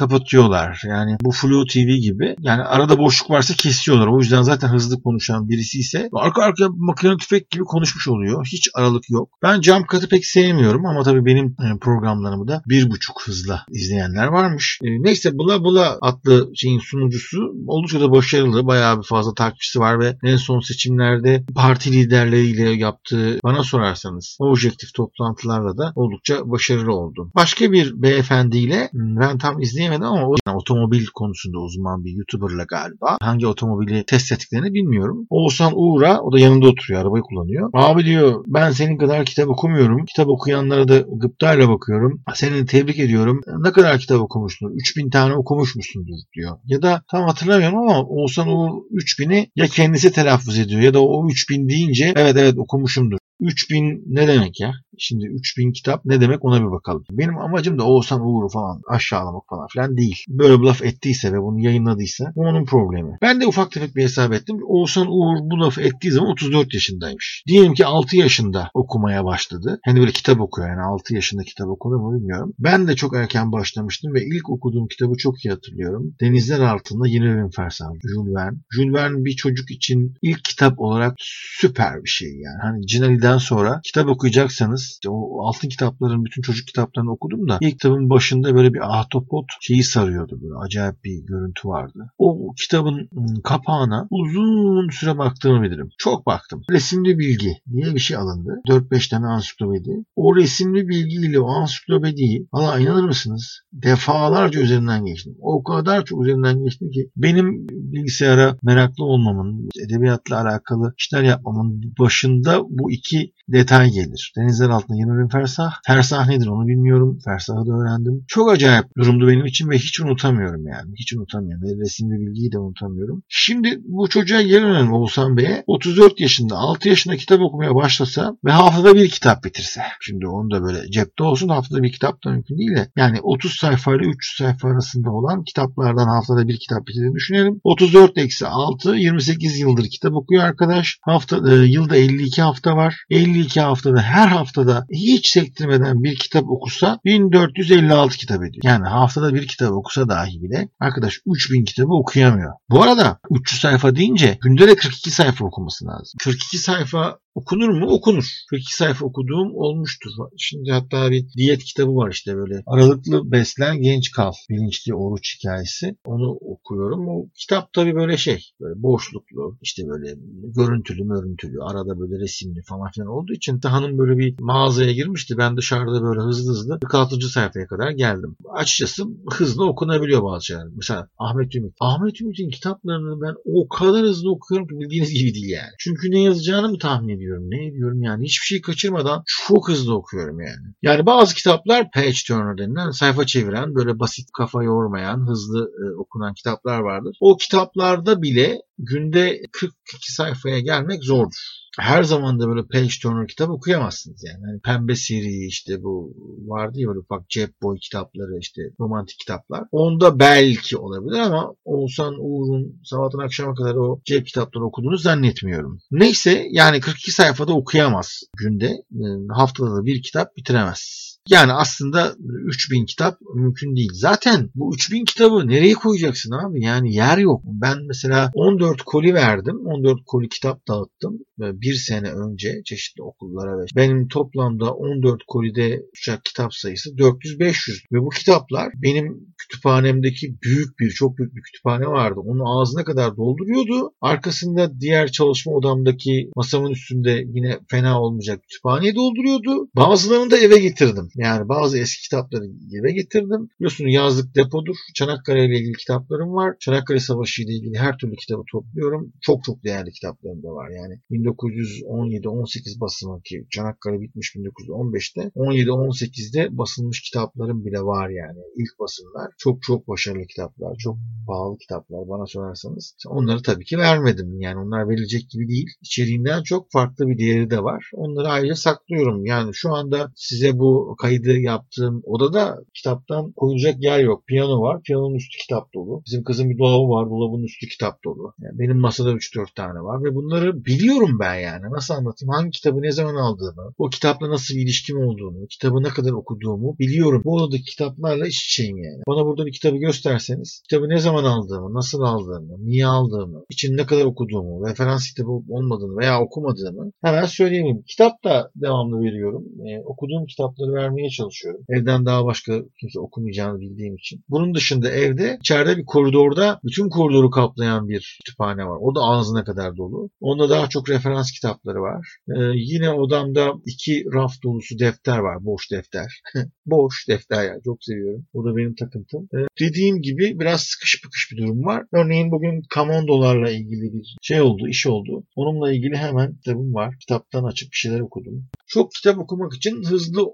kapatıyorlar. 0.00 0.82
Yani 0.88 1.16
bu 1.20 1.32
Flu 1.32 1.66
TV 1.66 1.88
gibi. 2.00 2.36
Yani 2.40 2.62
arada 2.62 2.98
boşluk 2.98 3.30
varsa 3.30 3.54
kesiyorlar. 3.54 4.06
O 4.06 4.18
yüzden 4.18 4.42
zaten 4.42 4.68
hızlı 4.68 5.02
konuşan 5.02 5.48
birisi 5.48 5.78
ise 5.78 6.08
arka 6.12 6.42
arkaya 6.42 6.68
makine 6.76 7.16
tüfek 7.16 7.50
gibi 7.50 7.64
konuşmuş 7.64 8.08
oluyor. 8.08 8.46
Hiç 8.52 8.68
aralık 8.74 9.10
yok. 9.10 9.28
Ben 9.42 9.60
jump 9.60 9.88
cut'ı 9.88 10.08
pek 10.08 10.26
sevmiyorum 10.26 10.86
ama 10.86 11.02
tabii 11.02 11.24
benim 11.24 11.46
e, 11.46 11.78
programlarımı 11.80 12.48
da 12.48 12.62
bir 12.68 12.90
buçuk 12.90 13.22
hızla 13.26 13.64
izleyenler 13.70 14.26
varmış. 14.26 14.78
E, 14.84 14.88
neyse 15.02 15.38
Bula 15.38 15.64
Bula 15.64 15.98
adlı 16.00 16.50
şeyin 16.54 16.78
sunucusu 16.78 17.38
oldukça 17.66 18.00
da 18.00 18.10
başarılı. 18.10 18.66
Bayağı 18.66 18.98
bir 18.98 19.06
fazla 19.06 19.34
takipçisi 19.34 19.80
var 19.80 20.00
ve 20.00 20.16
en 20.24 20.36
son 20.36 20.60
seçimlerde 20.60 21.44
parti 21.54 21.92
liderleriyle 21.92 22.70
yaptığı 22.70 23.38
bana 23.44 23.62
sorarsanız 23.62 24.36
objektif 24.40 24.94
toplantılarla 24.94 25.78
da 25.78 25.92
oldukça 25.94 26.50
başarılı 26.50 26.94
oldu. 26.94 27.30
Başka 27.34 27.72
bir 27.72 28.02
beyefendiyle 28.02 28.90
ben 28.92 29.38
tam 29.38 29.60
izleyemedim 29.60 29.89
dinleyemedim 29.90 30.06
ama 30.06 30.28
o 30.28 30.34
yani 30.46 30.56
otomobil 30.56 31.06
konusunda 31.14 31.58
uzman 31.58 32.04
bir 32.04 32.12
YouTuber'la 32.12 32.64
galiba. 32.64 33.18
Hangi 33.20 33.46
otomobili 33.46 34.04
test 34.04 34.32
ettiklerini 34.32 34.74
bilmiyorum. 34.74 35.26
Oğuzhan 35.30 35.72
Uğur'a 35.76 36.20
o 36.20 36.32
da 36.32 36.38
yanında 36.38 36.68
oturuyor. 36.68 37.00
Arabayı 37.00 37.22
kullanıyor. 37.22 37.70
Abi 37.74 38.04
diyor 38.04 38.44
ben 38.46 38.70
senin 38.70 38.98
kadar 38.98 39.24
kitap 39.24 39.48
okumuyorum. 39.48 40.04
Kitap 40.04 40.28
okuyanlara 40.28 40.88
da 40.88 40.98
gıptayla 40.98 41.68
bakıyorum. 41.68 42.22
Seni 42.34 42.66
tebrik 42.66 42.98
ediyorum. 42.98 43.40
Ne 43.58 43.72
kadar 43.72 43.98
kitap 43.98 44.20
okumuşsun? 44.20 44.72
3000 44.74 45.10
tane 45.10 45.34
okumuş 45.34 45.76
musundur 45.76 46.18
diyor. 46.36 46.56
Ya 46.64 46.82
da 46.82 47.02
tam 47.10 47.22
hatırlamıyorum 47.24 47.78
ama 47.78 48.02
Oğuzhan 48.02 48.48
Uğur 48.48 48.70
3000'i 48.92 49.50
ya 49.56 49.66
kendisi 49.66 50.12
telaffuz 50.12 50.58
ediyor 50.58 50.80
ya 50.80 50.94
da 50.94 51.02
o 51.02 51.28
3000 51.28 51.68
deyince 51.68 52.12
evet 52.16 52.36
evet 52.36 52.54
okumuşumdur. 52.58 53.18
3000 53.40 54.04
ne 54.06 54.28
demek 54.28 54.60
ya? 54.60 54.72
Şimdi 54.98 55.26
3000 55.26 55.72
kitap 55.72 56.04
ne 56.04 56.20
demek 56.20 56.44
ona 56.44 56.60
bir 56.60 56.70
bakalım. 56.70 57.04
Benim 57.10 57.38
amacım 57.38 57.78
da 57.78 57.84
Oğuzhan 57.84 58.20
Uğur'u 58.20 58.48
falan 58.48 58.80
aşağılamak 58.88 59.42
falan 59.50 59.66
filan 59.66 59.96
değil. 59.96 60.24
Böyle 60.28 60.60
bir 60.60 60.64
laf 60.64 60.82
ettiyse 60.82 61.32
ve 61.32 61.42
bunu 61.42 61.60
yayınladıysa 61.60 62.32
bu 62.36 62.40
onun 62.40 62.64
problemi. 62.64 63.18
Ben 63.22 63.40
de 63.40 63.46
ufak 63.46 63.72
tefek 63.72 63.96
bir 63.96 64.02
hesap 64.02 64.32
ettim. 64.32 64.56
Oğuzhan 64.66 65.06
Uğur 65.06 65.50
bu 65.50 65.60
lafı 65.60 65.80
ettiği 65.82 66.10
zaman 66.10 66.30
34 66.30 66.74
yaşındaymış. 66.74 67.42
Diyelim 67.46 67.74
ki 67.74 67.86
6 67.86 68.16
yaşında 68.16 68.70
okumaya 68.74 69.24
başladı. 69.24 69.80
Hani 69.84 70.00
böyle 70.00 70.12
kitap 70.12 70.40
okuyor 70.40 70.68
yani 70.68 70.82
6 70.82 71.14
yaşında 71.14 71.42
kitap 71.42 71.68
okur 71.68 71.96
mu 71.96 72.14
bilmiyorum. 72.14 72.52
Ben 72.58 72.88
de 72.88 72.96
çok 72.96 73.16
erken 73.16 73.52
başlamıştım 73.52 74.14
ve 74.14 74.24
ilk 74.24 74.50
okuduğum 74.50 74.88
kitabı 74.88 75.16
çok 75.16 75.44
iyi 75.44 75.50
hatırlıyorum. 75.50 76.14
Denizler 76.20 76.60
Altında 76.60 77.08
Yeni 77.08 77.24
Evin 77.24 77.50
Fersahı. 77.50 77.92
Jules 78.02 78.34
Verne. 78.34 78.58
Jules 78.70 78.94
Verne 78.94 79.24
bir 79.24 79.36
çocuk 79.36 79.70
için 79.70 80.14
ilk 80.22 80.44
kitap 80.44 80.80
olarak 80.80 81.14
süper 81.18 82.04
bir 82.04 82.10
şey 82.10 82.28
yani. 82.28 82.58
Hani 82.62 82.86
Cinali'den 82.86 83.29
sonra 83.38 83.80
kitap 83.84 84.08
okuyacaksanız 84.08 84.82
işte 84.82 85.10
o 85.10 85.46
altın 85.46 85.68
kitapların 85.68 86.24
bütün 86.24 86.42
çocuk 86.42 86.66
kitaplarını 86.66 87.12
okudum 87.12 87.48
da 87.48 87.58
ilk 87.60 87.72
kitabın 87.72 88.10
başında 88.10 88.54
böyle 88.54 88.74
bir 88.74 88.98
ahtapot 88.98 89.44
şeyi 89.60 89.84
sarıyordu 89.84 90.38
böyle 90.42 90.54
acayip 90.54 91.04
bir 91.04 91.26
görüntü 91.26 91.68
vardı. 91.68 92.12
O 92.18 92.54
kitabın 92.62 93.08
kapağına 93.44 94.06
uzun 94.10 94.88
süre 94.88 95.18
baktığımı 95.18 95.62
bilirim. 95.62 95.90
Çok 95.98 96.26
baktım. 96.26 96.62
Resimli 96.70 97.18
bilgi 97.18 97.56
diye 97.72 97.94
bir 97.94 98.00
şey 98.00 98.16
alındı. 98.16 98.60
4-5 98.68 99.10
tane 99.10 99.26
ansiklopedi. 99.26 100.04
O 100.16 100.36
resimli 100.36 100.88
bilgiyle 100.88 101.40
o 101.40 101.48
ansiklopediyi 101.48 102.48
valla 102.52 102.78
inanır 102.78 103.04
mısınız? 103.04 103.60
Defalarca 103.72 104.60
üzerinden 104.60 105.04
geçtim. 105.04 105.36
O 105.40 105.62
kadar 105.62 106.04
çok 106.04 106.22
üzerinden 106.22 106.64
geçtim 106.64 106.90
ki 106.90 107.10
benim 107.16 107.68
bilgisayara 107.68 108.56
meraklı 108.62 109.04
olmamın, 109.04 109.68
edebiyatla 109.86 110.40
alakalı 110.40 110.94
işler 110.98 111.22
yapmamın 111.22 111.94
başında 111.98 112.60
bu 112.68 112.92
iki 112.92 113.19
detay 113.48 113.90
gelir. 113.90 114.32
Denizler 114.36 114.68
altında 114.68 114.96
20 114.96 115.22
bin 115.22 115.28
fersah. 115.28 115.72
Fersah 115.86 116.28
nedir 116.28 116.46
onu 116.46 116.66
bilmiyorum. 116.66 117.18
Fersahı 117.24 117.66
da 117.66 117.72
öğrendim. 117.72 118.24
Çok 118.28 118.50
acayip 118.50 118.84
durumdu 118.96 119.28
benim 119.28 119.46
için 119.46 119.70
ve 119.70 119.78
hiç 119.78 120.00
unutamıyorum 120.00 120.66
yani. 120.66 120.92
Hiç 120.96 121.12
unutamıyorum. 121.12 121.62
Ve 121.62 121.84
resimli 121.84 122.20
bilgiyi 122.20 122.52
de 122.52 122.58
unutamıyorum. 122.58 123.22
Şimdi 123.28 123.78
bu 123.84 124.08
çocuğa 124.08 124.42
geri 124.42 124.90
Oğuzhan 124.90 125.36
Bey'e. 125.36 125.64
34 125.66 126.20
yaşında, 126.20 126.56
6 126.56 126.88
yaşında 126.88 127.16
kitap 127.16 127.40
okumaya 127.40 127.74
başlasa 127.74 128.36
ve 128.44 128.50
haftada 128.50 128.94
bir 128.94 129.08
kitap 129.08 129.44
bitirse. 129.44 129.80
Şimdi 130.00 130.26
onu 130.26 130.50
da 130.50 130.62
böyle 130.62 130.90
cepte 130.90 131.24
olsun 131.24 131.48
haftada 131.48 131.82
bir 131.82 131.92
kitap 131.92 132.24
da 132.24 132.30
mümkün 132.30 132.58
değil 132.58 132.76
de. 132.76 132.90
Yani 132.96 133.20
30 133.22 133.52
sayfa 133.52 133.94
ile 133.94 134.04
300 134.06 134.36
sayfa 134.38 134.68
arasında 134.68 135.10
olan 135.10 135.44
kitaplardan 135.44 136.08
haftada 136.08 136.48
bir 136.48 136.58
kitap 136.58 136.86
bitirdiğini 136.86 137.14
düşünelim. 137.14 137.60
34 137.64 138.18
eksi 138.18 138.46
6, 138.46 138.94
28 138.96 139.58
yıldır 139.58 139.84
kitap 139.84 140.12
okuyor 140.12 140.44
arkadaş. 140.44 140.98
Hafta, 141.02 141.36
e, 141.50 141.54
yılda 141.54 141.96
52 141.96 142.42
hafta 142.42 142.76
var. 142.76 143.04
52 143.10 143.60
haftada 143.60 144.02
her 144.02 144.28
haftada 144.28 144.86
hiç 144.90 145.30
sektirmeden 145.30 146.02
bir 146.02 146.16
kitap 146.16 146.44
okusa 146.48 146.98
1456 147.04 148.16
kitap 148.16 148.44
ediyor. 148.44 148.62
Yani 148.64 148.88
haftada 148.88 149.34
bir 149.34 149.46
kitap 149.46 149.72
okusa 149.72 150.08
dahi 150.08 150.42
bile 150.42 150.68
arkadaş 150.80 151.20
3000 151.26 151.64
kitabı 151.64 151.92
okuyamıyor. 151.92 152.52
Bu 152.70 152.82
arada 152.82 153.18
300 153.30 153.60
sayfa 153.60 153.96
deyince 153.96 154.38
günde 154.40 154.68
de 154.68 154.76
42 154.76 155.10
sayfa 155.10 155.44
okuması 155.44 155.86
lazım. 155.86 156.18
42 156.24 156.58
sayfa 156.58 157.18
Okunur 157.34 157.68
mu? 157.68 157.86
Okunur. 157.86 158.24
42 158.50 158.76
sayfa 158.76 159.06
okuduğum 159.06 159.54
olmuştur. 159.54 160.10
Şimdi 160.36 160.70
hatta 160.70 161.10
bir 161.10 161.24
diyet 161.36 161.64
kitabı 161.64 161.96
var 161.96 162.10
işte 162.10 162.36
böyle. 162.36 162.62
Aralıklı 162.66 163.32
beslen 163.32 163.80
genç 163.82 164.10
kal. 164.10 164.32
Bilinçli 164.50 164.94
oruç 164.94 165.36
hikayesi. 165.38 165.96
Onu 166.04 166.30
okuyorum. 166.30 167.08
O 167.08 167.26
kitap 167.34 167.72
tabii 167.72 167.94
böyle 167.94 168.16
şey. 168.16 168.44
Böyle 168.60 168.82
boşluklu. 168.82 169.58
işte 169.60 169.82
böyle 169.88 170.14
görüntülü 170.56 171.08
görüntülü. 171.08 171.62
Arada 171.62 172.00
böyle 172.00 172.18
resimli 172.22 172.62
falan 172.62 172.90
filan 173.00 173.16
olduğu 173.16 173.32
için 173.32 173.60
hanım 173.64 173.98
böyle 173.98 174.18
bir 174.18 174.34
mağazaya 174.40 174.92
girmişti. 174.92 175.38
Ben 175.38 175.56
dışarıda 175.56 176.02
böyle 176.02 176.20
hızlı 176.20 176.52
hızlı 176.52 176.80
46. 176.80 177.20
sayfaya 177.20 177.66
kadar 177.66 177.90
geldim. 177.90 178.36
Açıkçası 178.54 179.04
hızlı 179.32 179.64
okunabiliyor 179.66 180.22
bazı 180.22 180.46
şeyler. 180.46 180.64
Mesela 180.76 181.08
Ahmet 181.18 181.54
Ümit. 181.54 181.74
Ahmet 181.80 182.20
Ümit'in 182.20 182.50
kitaplarını 182.50 183.20
ben 183.20 183.34
o 183.44 183.68
kadar 183.68 184.02
hızlı 184.02 184.30
okuyorum 184.30 184.68
ki 184.68 184.74
bildiğiniz 184.80 185.14
gibi 185.14 185.34
değil 185.34 185.50
yani. 185.50 185.72
Çünkü 185.78 186.10
ne 186.10 186.22
yazacağını 186.22 186.68
mı 186.68 186.78
tahmin 186.78 187.16
ediyorum, 187.16 187.50
ne 187.50 187.66
ediyorum 187.66 188.02
yani 188.02 188.24
hiçbir 188.24 188.46
şey 188.46 188.60
kaçırmadan 188.60 189.22
çok 189.26 189.68
hızlı 189.68 189.94
okuyorum 189.94 190.40
yani. 190.40 190.74
Yani 190.82 191.06
bazı 191.06 191.34
kitaplar 191.34 191.90
page 191.90 192.16
turner 192.26 192.58
denilen 192.58 192.90
sayfa 192.90 193.26
çeviren 193.26 193.74
böyle 193.74 193.98
basit 193.98 194.28
kafa 194.38 194.62
yormayan 194.62 195.28
hızlı 195.28 195.70
e, 195.84 195.96
okunan 195.98 196.34
kitaplar 196.34 196.80
vardır. 196.80 197.16
O 197.20 197.36
kitaplarda 197.36 198.22
bile 198.22 198.58
günde 198.78 199.40
42 199.52 200.12
sayfaya 200.12 200.60
gelmek 200.60 201.04
zordur 201.04 201.59
her 201.78 202.02
zaman 202.02 202.40
da 202.40 202.48
böyle 202.48 202.66
page 202.66 202.92
turner 203.02 203.28
kitap 203.28 203.50
okuyamazsınız 203.50 204.24
yani. 204.24 204.42
yani 204.48 204.60
pembe 204.60 204.96
seri 204.96 205.46
işte 205.46 205.82
bu 205.82 206.14
vardı 206.46 206.80
ya 206.80 206.88
böyle 206.88 206.98
ufak 206.98 207.28
cep 207.28 207.62
boy 207.62 207.78
kitapları 207.78 208.38
işte 208.40 208.62
romantik 208.80 209.18
kitaplar. 209.18 209.64
Onda 209.72 210.18
belki 210.18 210.76
olabilir 210.76 211.18
ama 211.18 211.54
Oğuzhan 211.64 212.14
Uğur'un 212.18 212.80
sabahtan 212.84 213.18
akşama 213.18 213.54
kadar 213.54 213.74
o 213.74 214.00
cep 214.04 214.26
kitapları 214.26 214.64
okuduğunu 214.64 214.96
zannetmiyorum. 214.96 215.78
Neyse 215.90 216.46
yani 216.50 216.80
42 216.80 217.12
sayfada 217.12 217.52
okuyamaz 217.52 218.22
günde. 218.36 218.66
Ee, 218.66 219.32
haftada 219.34 219.76
da 219.76 219.84
bir 219.84 220.02
kitap 220.02 220.36
bitiremez. 220.36 221.10
Yani 221.28 221.52
aslında 221.52 222.14
3000 222.46 222.84
kitap 222.84 223.18
mümkün 223.34 223.76
değil. 223.76 223.90
Zaten 223.92 224.50
bu 224.54 224.74
3000 224.74 225.04
kitabı 225.04 225.48
nereye 225.48 225.74
koyacaksın 225.74 226.32
abi? 226.32 226.64
Yani 226.64 226.94
yer 226.94 227.18
yok. 227.18 227.42
Ben 227.44 227.78
mesela 227.88 228.30
14 228.34 228.82
koli 228.82 229.14
verdim. 229.14 229.66
14 229.66 229.98
koli 230.06 230.28
kitap 230.28 230.68
dağıttım. 230.68 231.18
Bir 231.38 231.74
sene 231.74 232.12
önce 232.12 232.62
çeşitli 232.64 233.02
okullara 233.02 233.58
ve 233.58 233.64
benim 233.76 234.08
toplamda 234.08 234.74
14 234.74 235.20
kolide 235.26 235.82
uçak 235.92 236.24
kitap 236.24 236.54
sayısı 236.54 236.90
400-500. 236.90 237.54
Ve 237.92 238.00
bu 238.00 238.08
kitaplar 238.08 238.68
benim 238.82 239.34
kütüphanemdeki 239.38 240.36
büyük 240.42 240.78
bir, 240.78 240.90
çok 240.90 241.18
büyük 241.18 241.34
bir 241.34 241.42
kütüphane 241.42 241.86
vardı. 241.86 242.20
Onu 242.24 242.60
ağzına 242.60 242.84
kadar 242.84 243.16
dolduruyordu. 243.16 243.92
Arkasında 244.00 244.80
diğer 244.80 245.10
çalışma 245.12 245.52
odamdaki 245.52 246.30
masamın 246.36 246.70
üstünde 246.70 247.24
yine 247.26 247.58
fena 247.70 248.02
olmayacak 248.02 248.42
kütüphaneyi 248.42 248.94
dolduruyordu. 248.94 249.68
Bazılarını 249.76 250.30
da 250.30 250.38
eve 250.38 250.58
getirdim. 250.58 251.09
Yani 251.14 251.48
bazı 251.48 251.78
eski 251.78 252.02
kitapları 252.02 252.44
eve 252.80 252.92
getirdim. 252.92 253.48
Biliyorsunuz 253.58 253.94
yazlık 253.94 254.34
depodur. 254.34 254.76
Çanakkale 254.94 255.44
ile 255.44 255.58
ilgili 255.58 255.72
kitaplarım 255.72 256.32
var. 256.34 256.56
Çanakkale 256.60 257.00
Savaşı 257.00 257.42
ile 257.42 257.52
ilgili 257.52 257.78
her 257.78 257.96
türlü 257.98 258.16
kitabı 258.16 258.42
topluyorum. 258.52 259.12
Çok 259.20 259.44
çok 259.44 259.64
değerli 259.64 259.90
kitaplarım 259.90 260.42
da 260.42 260.48
var. 260.48 260.70
Yani 260.70 260.94
1917-18 261.10 262.80
basımı 262.80 263.22
ki 263.22 263.46
Çanakkale 263.50 264.00
bitmiş 264.00 264.34
1915'te. 264.34 265.20
17-18'de 265.20 266.58
basılmış 266.58 267.02
kitaplarım 267.02 267.64
bile 267.64 267.80
var 267.80 268.08
yani. 268.08 268.38
İlk 268.56 268.78
basımlar. 268.80 269.32
Çok 269.38 269.62
çok 269.62 269.88
başarılı 269.88 270.26
kitaplar. 270.26 270.76
Çok 270.78 270.98
pahalı 271.26 271.58
kitaplar 271.58 272.08
bana 272.08 272.26
sorarsanız. 272.26 272.96
Onları 273.06 273.42
tabii 273.42 273.64
ki 273.64 273.78
vermedim. 273.78 274.40
Yani 274.40 274.58
onlar 274.58 274.88
verilecek 274.88 275.30
gibi 275.30 275.48
değil. 275.48 275.68
İçeriğinden 275.82 276.42
çok 276.42 276.70
farklı 276.70 277.06
bir 277.06 277.18
değeri 277.18 277.50
de 277.50 277.62
var. 277.62 277.90
Onları 277.94 278.28
ayrıca 278.28 278.54
saklıyorum. 278.54 279.24
Yani 279.26 279.50
şu 279.54 279.74
anda 279.74 280.12
size 280.16 280.58
bu 280.58 280.96
kaydı 281.00 281.38
yaptığım 281.38 282.02
odada 282.04 282.58
kitaptan 282.74 283.32
koyulacak 283.32 283.82
yer 283.82 284.00
yok. 284.00 284.26
Piyano 284.26 284.60
var. 284.60 284.82
Piyanonun 284.82 285.14
üstü 285.14 285.38
kitap 285.38 285.74
dolu. 285.74 286.02
Bizim 286.06 286.24
kızın 286.24 286.50
bir 286.50 286.58
dolabı 286.58 286.88
var. 286.90 287.10
Dolabın 287.10 287.42
üstü 287.42 287.68
kitap 287.68 288.04
dolu. 288.04 288.32
Yani 288.38 288.58
benim 288.58 288.76
masada 288.76 289.12
3-4 289.12 289.54
tane 289.54 289.80
var 289.80 290.04
ve 290.04 290.14
bunları 290.14 290.64
biliyorum 290.64 291.18
ben 291.20 291.34
yani. 291.34 291.64
Nasıl 291.70 291.94
anlatayım? 291.94 292.32
Hangi 292.32 292.50
kitabı 292.50 292.82
ne 292.82 292.92
zaman 292.92 293.14
aldığımı, 293.14 293.72
o 293.78 293.88
kitapla 293.88 294.30
nasıl 294.30 294.54
bir 294.54 294.60
ilişkim 294.60 294.98
olduğunu, 294.98 295.46
kitabı 295.46 295.82
ne 295.82 295.88
kadar 295.88 296.10
okuduğumu 296.10 296.76
biliyorum. 296.78 297.22
Bu 297.24 297.34
odadaki 297.34 297.62
kitaplarla 297.62 298.26
iç 298.26 298.44
içeyim 298.44 298.78
yani. 298.78 299.02
Bana 299.06 299.26
burada 299.26 299.46
bir 299.46 299.52
kitabı 299.52 299.76
gösterseniz, 299.76 300.62
kitabı 300.68 300.88
ne 300.88 300.98
zaman 300.98 301.24
aldığımı, 301.24 301.74
nasıl 301.74 302.02
aldığımı, 302.02 302.66
niye 302.66 302.86
aldığımı, 302.86 303.44
için 303.50 303.76
ne 303.76 303.86
kadar 303.86 304.04
okuduğumu, 304.04 304.68
referans 304.68 305.08
kitabı 305.08 305.30
olmadığını 305.30 305.98
veya 305.98 306.20
okumadığımı 306.20 306.92
hemen 307.02 307.24
söyleyeyim. 307.24 307.82
Kitap 307.86 308.24
da 308.24 308.50
devamlı 308.56 309.00
veriyorum. 309.00 309.44
Ee, 309.66 309.80
okuduğum 309.84 310.26
kitapları 310.26 310.72
ver 310.72 310.89
vermeye 310.90 311.10
çalışıyorum. 311.10 311.64
Evden 311.68 312.06
daha 312.06 312.24
başka 312.24 312.52
kimse 312.80 313.00
okumayacağını 313.00 313.60
bildiğim 313.60 313.96
için. 313.96 314.24
Bunun 314.28 314.54
dışında 314.54 314.90
evde 314.90 315.38
içeride 315.40 315.76
bir 315.76 315.84
koridorda 315.84 316.60
bütün 316.64 316.88
koridoru 316.88 317.30
kaplayan 317.30 317.88
bir 317.88 318.18
kütüphane 318.24 318.66
var. 318.66 318.78
O 318.80 318.94
da 318.94 319.00
ağzına 319.00 319.44
kadar 319.44 319.76
dolu. 319.76 320.10
Onda 320.20 320.50
daha 320.50 320.68
çok 320.68 320.90
referans 320.90 321.32
kitapları 321.32 321.80
var. 321.80 322.06
Ee, 322.28 322.40
yine 322.54 322.90
odamda 322.90 323.52
iki 323.66 324.04
raf 324.14 324.32
dolusu 324.44 324.78
defter 324.78 325.18
var. 325.18 325.44
Boş 325.44 325.70
defter. 325.70 326.20
Boş 326.66 327.08
defter 327.08 327.44
ya. 327.44 327.54
Çok 327.64 327.84
seviyorum. 327.84 328.26
O 328.32 328.44
da 328.44 328.56
benim 328.56 328.74
takıntım. 328.74 329.28
Ee, 329.34 329.38
dediğim 329.60 330.02
gibi 330.02 330.40
biraz 330.40 330.60
sıkış 330.60 331.02
pıkış 331.02 331.28
bir 331.32 331.36
durum 331.36 331.64
var. 331.64 331.84
Örneğin 331.92 332.30
bugün 332.30 332.62
kamondolarla 332.70 333.50
ilgili 333.50 333.92
bir 333.92 334.16
şey 334.22 334.40
oldu, 334.40 334.68
iş 334.68 334.86
oldu. 334.86 335.24
Onunla 335.36 335.72
ilgili 335.72 335.96
hemen 335.96 336.34
kitabım 336.34 336.74
var. 336.74 336.94
Kitaptan 337.00 337.44
açıp 337.44 337.72
bir 337.72 337.76
şeyler 337.76 338.00
okudum. 338.00 338.48
Çok 338.66 338.92
kitap 338.92 339.18
okumak 339.18 339.54
için 339.54 339.82
hızlı 339.84 340.26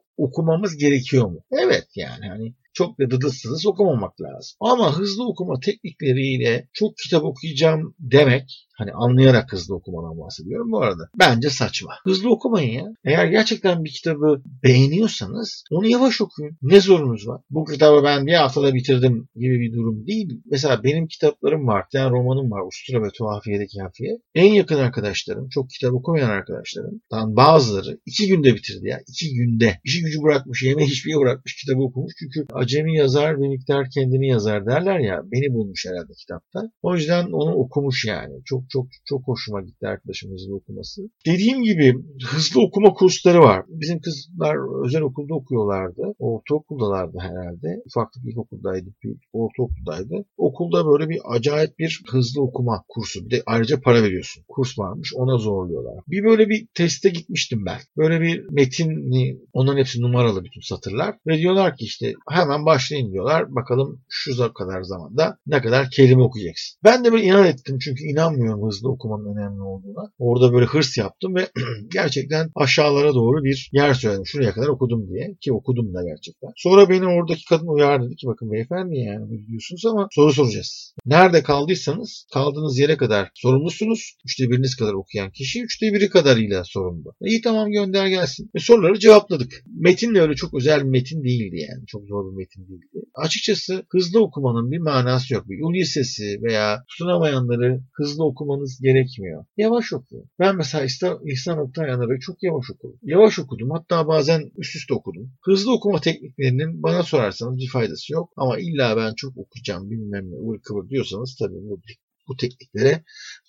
okumamız 0.47 0.77
gerekiyor 0.77 1.27
mu? 1.27 1.41
Evet 1.51 1.87
yani 1.97 2.29
hani 2.29 2.55
çok 2.77 3.01
da 3.01 3.11
dıdıtsız 3.11 3.67
okumamak 3.67 4.21
lazım. 4.21 4.57
Ama 4.61 4.99
hızlı 4.99 5.29
okuma 5.29 5.61
teknikleriyle 5.61 6.69
çok 6.73 6.97
kitap 6.97 7.25
okuyacağım 7.25 7.95
demek 7.99 8.67
Hani 8.79 8.93
anlayarak 8.93 9.53
hızlı 9.53 9.75
okumadan 9.75 10.19
bahsediyorum 10.21 10.73
bu 10.73 10.83
arada. 10.83 11.09
Bence 11.19 11.51
saçma. 11.51 11.93
Hızlı 12.05 12.31
okumayın 12.31 12.73
ya. 12.73 12.87
Eğer 13.05 13.27
gerçekten 13.27 13.85
bir 13.85 13.91
kitabı 13.91 14.43
beğeniyorsanız 14.65 15.65
onu 15.71 15.87
yavaş 15.87 16.21
okuyun. 16.21 16.57
Ne 16.63 16.81
zorunuz 16.81 17.29
var? 17.29 17.41
Bu 17.51 17.65
kitabı 17.65 18.05
ben 18.05 18.27
bir 18.27 18.35
haftada 18.35 18.75
bitirdim 18.75 19.29
gibi 19.37 19.61
bir 19.61 19.73
durum 19.73 20.07
değil. 20.07 20.41
Mesela 20.51 20.85
benim 20.85 21.07
kitaplarım 21.07 21.67
var. 21.67 21.85
Bir 21.87 21.99
tane 21.99 22.11
romanım 22.11 22.51
var. 22.51 22.63
Ustura 22.67 23.03
ve 23.03 23.11
Tuhafiye'deki 23.11 23.81
Hafiye. 23.81 24.19
En 24.35 24.53
yakın 24.53 24.79
arkadaşlarım, 24.79 25.49
çok 25.49 25.71
kitap 25.71 25.93
okumayan 25.93 26.31
arkadaşlarımdan 26.31 27.37
bazıları 27.37 27.99
iki 28.07 28.29
günde 28.29 28.55
bitirdi 28.55 28.89
ya. 28.89 29.01
İki 29.09 29.35
günde. 29.35 29.81
İşi 29.85 30.03
gücü 30.03 30.23
bırakmış, 30.23 30.63
yeme 30.63 30.87
hiçbir 30.87 31.17
bırakmış 31.17 31.57
kitabı 31.57 31.83
okumuş. 31.83 32.13
Çünkü 32.19 32.47
acemi 32.67 32.97
yazar 32.97 33.41
bir 33.41 33.49
miktar 33.49 33.87
kendini 33.95 34.29
yazar 34.29 34.67
derler 34.67 34.99
ya. 34.99 35.23
Beni 35.33 35.55
bulmuş 35.55 35.87
herhalde 35.87 36.13
kitapta. 36.21 36.71
O 36.83 36.95
yüzden 36.95 37.25
onu 37.33 37.53
okumuş 37.55 38.05
yani. 38.05 38.35
Çok 38.45 38.71
çok 38.71 38.87
çok 39.05 39.29
hoşuma 39.29 39.61
gitti 39.63 39.87
arkadaşımızın 39.87 40.53
okuması. 40.53 41.03
Dediğim 41.27 41.63
gibi 41.63 41.95
hızlı 42.31 42.63
okuma 42.63 42.93
kursları 42.93 43.41
var. 43.41 43.65
Bizim 43.69 44.01
kızlar 44.01 44.85
özel 44.87 45.03
okulda 45.03 45.35
okuyorlardı. 45.35 46.03
Ortaokuldalardı 46.19 47.19
herhalde. 47.19 47.83
Ufaklık 47.87 48.25
ilkokuldaydı, 48.25 48.89
büyük 49.03 49.23
ortaokuldaydı. 49.33 50.25
Okulda 50.37 50.87
böyle 50.87 51.09
bir 51.09 51.21
acayip 51.29 51.79
bir 51.79 52.03
hızlı 52.11 52.43
okuma 52.43 52.83
kursu. 52.89 53.25
Bir 53.25 53.31
de 53.31 53.43
ayrıca 53.47 53.81
para 53.81 54.03
veriyorsun. 54.03 54.45
Kurs 54.49 54.79
varmış. 54.79 55.13
Ona 55.15 55.39
zorluyorlar. 55.39 56.05
Bir 56.09 56.25
böyle 56.25 56.49
bir 56.49 56.67
teste 56.75 57.09
gitmiştim 57.09 57.67
ben. 57.67 57.79
Böyle 57.97 58.21
bir 58.21 58.47
metini, 58.51 59.39
onların 59.53 59.79
hepsi 59.79 60.03
numaralı 60.03 60.45
bütün 60.45 60.61
satırlar. 60.61 61.17
Ve 61.27 61.39
diyorlar 61.39 61.77
ki 61.77 61.85
işte 61.85 62.13
hemen 62.31 62.56
başlayın 62.65 63.13
diyorlar. 63.13 63.55
Bakalım 63.55 64.01
şu 64.09 64.37
kadar 64.55 64.83
zamanda 64.83 65.39
ne 65.47 65.63
kadar 65.63 65.91
kelime 65.91 66.23
okuyacaksın. 66.23 66.79
Ben 66.85 67.05
de 67.05 67.13
böyle 67.13 67.25
inat 67.25 67.47
ettim 67.47 67.79
çünkü 67.79 68.05
inanmıyorum 68.05 68.67
hızlı 68.67 68.91
okumanın 68.91 69.37
önemli 69.37 69.63
olduğuna. 69.63 70.13
Orada 70.19 70.53
böyle 70.53 70.67
hırs 70.67 70.99
yaptım 70.99 71.35
ve 71.35 71.49
gerçekten 71.93 72.51
aşağılara 72.55 73.15
doğru 73.15 73.45
bir 73.45 73.71
yer 73.73 73.95
söyledim. 73.95 74.27
Şuraya 74.27 74.53
kadar 74.53 74.69
okudum 74.69 75.09
diye. 75.09 75.37
Ki 75.41 75.53
okudum 75.53 75.95
da 75.95 76.03
gerçekten. 76.03 76.51
Sonra 76.57 76.89
beni 76.89 77.07
oradaki 77.07 77.45
kadın 77.45 77.67
uyardı 77.67 78.07
dedi 78.07 78.17
ki 78.17 78.27
bakın 78.27 78.53
beyefendi 78.53 78.97
yani 78.97 79.31
biliyorsunuz 79.31 79.87
ama 79.87 80.09
soru 80.11 80.33
soracağız. 80.33 80.95
Nerede 81.07 81.43
kaldıysanız 81.43 82.27
kaldığınız 82.35 82.79
yere 82.79 82.97
kadar 82.97 83.31
sorumlusunuz. 83.35 84.17
Üçte 84.25 84.51
biriniz 84.51 84.77
kadar 84.77 84.93
okuyan 84.93 85.31
kişi 85.31 85.63
üçte 85.63 85.87
biri 85.93 86.09
kadarıyla 86.09 86.65
sorumlu. 86.65 87.15
E, 87.23 87.29
iyi 87.29 87.41
tamam 87.41 87.71
gönder 87.71 88.07
gelsin. 88.07 88.51
Ve 88.55 88.59
soruları 88.59 88.99
cevapladık. 88.99 89.65
Metin 89.81 90.15
de 90.15 90.21
öyle 90.21 90.35
çok 90.35 90.55
özel 90.55 90.81
bir 90.85 90.91
metin 90.91 91.25
değildi 91.25 91.57
yani. 91.71 91.87
Çok 91.87 92.07
zor 92.07 92.31
bir 92.31 92.37
metin 92.37 92.46
değildi. 92.57 92.87
Açıkçası 93.15 93.87
hızlı 93.91 94.23
okumanın 94.23 94.71
bir 94.71 94.79
manası 94.79 95.35
yok. 95.35 95.49
Bir 95.49 95.63
Ulysses'i 95.63 96.43
veya 96.43 96.85
tutunamayanları 96.89 97.81
hızlı 97.93 98.25
okumanız 98.25 98.81
gerekmiyor. 98.81 99.45
Yavaş 99.57 99.93
okuyun. 99.93 100.31
Ben 100.39 100.57
mesela 100.57 100.85
İhsan, 100.85 101.21
İhsan 101.27 101.59
Oktayanları 101.59 102.21
çok 102.21 102.43
yavaş 102.43 102.71
okudum. 102.71 102.99
Yavaş 103.03 103.39
okudum. 103.39 103.71
Hatta 103.71 104.09
bazen 104.09 104.51
üst 104.57 104.77
üste 104.77 104.95
okudum. 104.95 105.33
Hızlı 105.45 105.73
okuma 105.73 106.01
tekniklerinin 106.01 106.83
bana 106.83 107.03
sorarsanız 107.03 107.59
bir 107.59 107.69
faydası 107.69 108.13
yok. 108.13 108.33
Ama 108.37 108.59
illa 108.59 108.97
ben 108.97 109.15
çok 109.15 109.37
okuyacağım 109.37 109.91
bilmem 109.91 110.31
ne 110.31 110.37
ıvır 110.37 110.61
kıvır 110.61 110.89
diyorsanız 110.89 111.37
tabii 111.39 111.55
bu 111.55 111.81
bu 112.29 112.37
tekniklere 112.37 113.05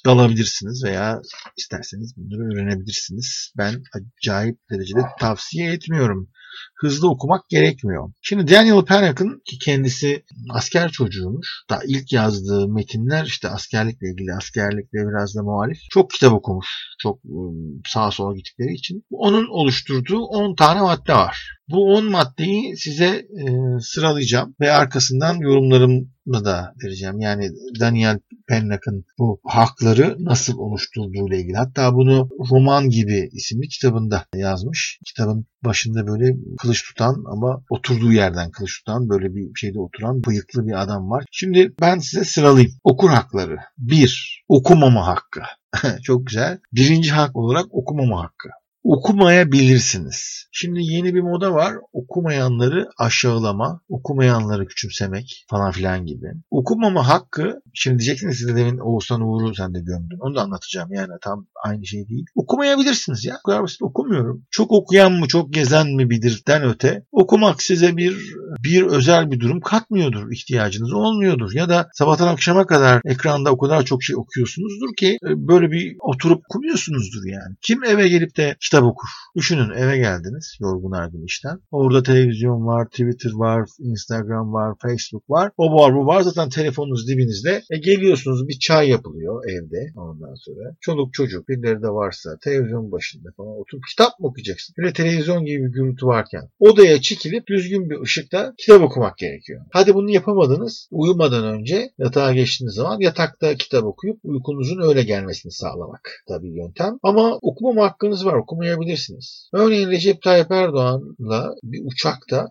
dalabilirsiniz 0.05 0.83
veya 0.83 1.21
isterseniz 1.57 2.17
bunları 2.17 2.53
öğrenebilirsiniz. 2.53 3.53
Ben 3.57 3.83
acayip 3.93 4.57
derecede 4.71 5.01
tavsiye 5.19 5.73
etmiyorum 5.73 6.29
hızlı 6.75 7.09
okumak 7.09 7.49
gerekmiyor. 7.49 8.11
Şimdi 8.21 8.51
Daniel 8.51 8.85
Pennock'ın 8.85 9.41
ki 9.45 9.57
kendisi 9.59 10.23
asker 10.49 10.91
çocuğumuş. 10.91 11.47
Daha 11.69 11.79
ilk 11.87 12.13
yazdığı 12.13 12.67
metinler 12.67 13.25
işte 13.25 13.49
askerlikle 13.49 14.11
ilgili, 14.11 14.33
askerlikle 14.33 14.99
biraz 15.09 15.35
da 15.35 15.43
muhalif. 15.43 15.77
Çok 15.89 16.11
kitap 16.11 16.33
okumuş. 16.33 16.67
Çok 16.99 17.25
ıı, 17.25 17.81
sağa 17.87 18.11
sola 18.11 18.35
gittikleri 18.35 18.73
için. 18.73 19.03
Onun 19.11 19.47
oluşturduğu 19.47 20.19
10 20.19 20.55
tane 20.55 20.81
madde 20.81 21.13
var. 21.13 21.57
Bu 21.69 21.93
10 21.93 22.05
maddeyi 22.11 22.77
size 22.77 23.05
e, 23.05 23.45
sıralayacağım 23.79 24.55
ve 24.59 24.71
arkasından 24.71 25.35
yorumlarımı 25.35 26.45
da 26.45 26.73
vereceğim. 26.83 27.19
Yani 27.19 27.49
Daniel 27.79 28.19
Pennock'ın 28.47 29.05
bu 29.19 29.39
hakları 29.43 30.15
nasıl 30.19 30.57
oluşturduğu 30.57 31.27
ile 31.27 31.39
ilgili. 31.39 31.57
Hatta 31.57 31.93
bunu 31.93 32.29
roman 32.51 32.89
gibi 32.89 33.29
isimli 33.31 33.67
kitabında 33.67 34.25
yazmış. 34.35 34.99
Kitabın 35.05 35.45
başında 35.67 36.07
böyle 36.07 36.35
kılıç 36.57 36.83
tutan 36.83 37.23
ama 37.31 37.61
oturduğu 37.69 38.11
yerden 38.11 38.51
kılıç 38.51 38.79
tutan 38.79 39.09
böyle 39.09 39.35
bir 39.35 39.49
şeyde 39.55 39.79
oturan 39.79 40.23
bıyıklı 40.23 40.67
bir 40.67 40.81
adam 40.81 41.09
var. 41.09 41.25
Şimdi 41.31 41.73
ben 41.81 41.99
size 41.99 42.23
sıralayayım. 42.23 42.71
Okur 42.83 43.09
hakları. 43.09 43.57
1. 43.77 44.43
Okumama 44.47 45.07
hakkı. 45.07 45.41
Çok 46.03 46.27
güzel. 46.27 46.59
Birinci 46.73 47.11
hak 47.11 47.35
olarak 47.35 47.65
okumama 47.71 48.23
hakkı 48.23 48.49
okumayabilirsiniz. 48.87 50.47
Şimdi 50.51 50.79
yeni 50.83 51.13
bir 51.13 51.21
moda 51.21 51.53
var. 51.53 51.73
Okumayanları 51.93 52.89
aşağılama, 52.97 53.81
okumayanları 53.89 54.65
küçümsemek 54.65 55.45
falan 55.49 55.71
filan 55.71 56.05
gibi. 56.05 56.27
Okumama 56.51 57.07
hakkı, 57.07 57.61
şimdi 57.73 57.99
diyeceksiniz 57.99 58.37
siz 58.37 58.47
de 58.47 58.55
demin 58.55 58.77
Oğuzhan 58.77 59.21
Uğur'u 59.21 59.55
sen 59.55 59.73
de 59.73 59.79
gömdün. 59.79 60.19
Onu 60.19 60.35
da 60.35 60.41
anlatacağım 60.41 60.93
yani 60.93 61.11
tam 61.21 61.47
aynı 61.63 61.85
şey 61.85 62.07
değil. 62.07 62.25
Okumayabilirsiniz 62.35 63.25
ya. 63.25 63.35
O 63.39 63.43
kadar 63.45 63.63
basit 63.63 63.81
okumuyorum. 63.81 64.45
Çok 64.51 64.71
okuyan 64.71 65.11
mı 65.11 65.27
çok 65.27 65.53
gezen 65.53 65.87
mi 65.87 66.09
bilirden 66.09 66.63
öte 66.63 67.03
okumak 67.11 67.61
size 67.61 67.97
bir 67.97 68.17
bir 68.63 68.83
özel 68.83 69.31
bir 69.31 69.39
durum 69.39 69.61
katmıyordur. 69.61 70.31
ihtiyacınız 70.31 70.93
olmuyordur. 70.93 71.51
Ya 71.53 71.69
da 71.69 71.89
sabahtan 71.93 72.27
akşama 72.27 72.65
kadar 72.65 73.01
ekranda 73.05 73.51
o 73.51 73.57
kadar 73.57 73.85
çok 73.85 74.03
şey 74.03 74.15
okuyorsunuzdur 74.15 74.95
ki 74.97 75.17
e, 75.27 75.47
böyle 75.47 75.71
bir 75.71 75.95
oturup 75.99 76.41
okumuyorsunuzdur 76.49 77.25
yani. 77.25 77.55
Kim 77.61 77.83
eve 77.83 78.07
gelip 78.07 78.37
de 78.37 78.55
kitap 78.59 78.76
okur? 78.83 79.09
Düşünün 79.35 79.69
eve 79.69 79.97
geldiniz 79.97 80.57
yorgun 80.59 80.91
argın 80.91 81.25
işten. 81.25 81.59
Orada 81.71 82.03
televizyon 82.03 82.65
var, 82.65 82.85
Twitter 82.85 83.31
var, 83.33 83.69
Instagram 83.79 84.53
var, 84.53 84.75
Facebook 84.81 85.29
var. 85.29 85.51
O 85.57 85.73
var 85.73 85.95
bu 85.95 86.05
var. 86.05 86.21
Zaten 86.21 86.49
telefonunuz 86.49 87.07
dibinizde. 87.07 87.63
E 87.71 87.77
geliyorsunuz 87.77 88.47
bir 88.47 88.59
çay 88.59 88.89
yapılıyor 88.89 89.43
evde 89.49 89.91
ondan 89.95 90.35
sonra. 90.35 90.75
Çoluk 90.81 91.13
çocuk 91.13 91.49
birileri 91.49 91.81
de 91.81 91.89
varsa 91.89 92.37
televizyon 92.43 92.91
başında 92.91 93.29
falan 93.37 93.59
oturup 93.59 93.83
kitap 93.89 94.19
mı 94.19 94.27
okuyacaksın? 94.27 94.75
Böyle 94.77 94.93
televizyon 94.93 95.45
gibi 95.45 95.63
bir 95.63 95.73
gürültü 95.73 96.05
varken 96.05 96.49
odaya 96.59 97.01
çekilip 97.01 97.47
düzgün 97.47 97.89
bir 97.89 98.01
ışıkta 98.01 98.53
kitap 98.57 98.81
okumak 98.81 99.17
gerekiyor. 99.17 99.61
Hadi 99.71 99.93
bunu 99.93 100.09
yapamadınız. 100.11 100.87
Uyumadan 100.91 101.43
önce 101.43 101.91
yatağa 101.97 102.33
geçtiğiniz 102.33 102.73
zaman 102.73 102.99
yatakta 102.99 103.55
kitap 103.55 103.83
okuyup 103.83 104.19
uykunuzun 104.23 104.89
öyle 104.89 105.03
gelmesini 105.03 105.51
sağlamak 105.51 106.23
tabii 106.27 106.57
yöntem. 106.57 106.99
Ama 107.03 107.37
okuma 107.41 107.83
hakkınız 107.83 108.25
var. 108.25 108.33
Okumayabilirsiniz. 108.67 109.49
Örneğin 109.53 109.89
Recep 109.89 110.21
Tayyip 110.21 110.51
Erdoğan'la 110.51 111.53
bir 111.63 111.81
uçakta 111.85 112.47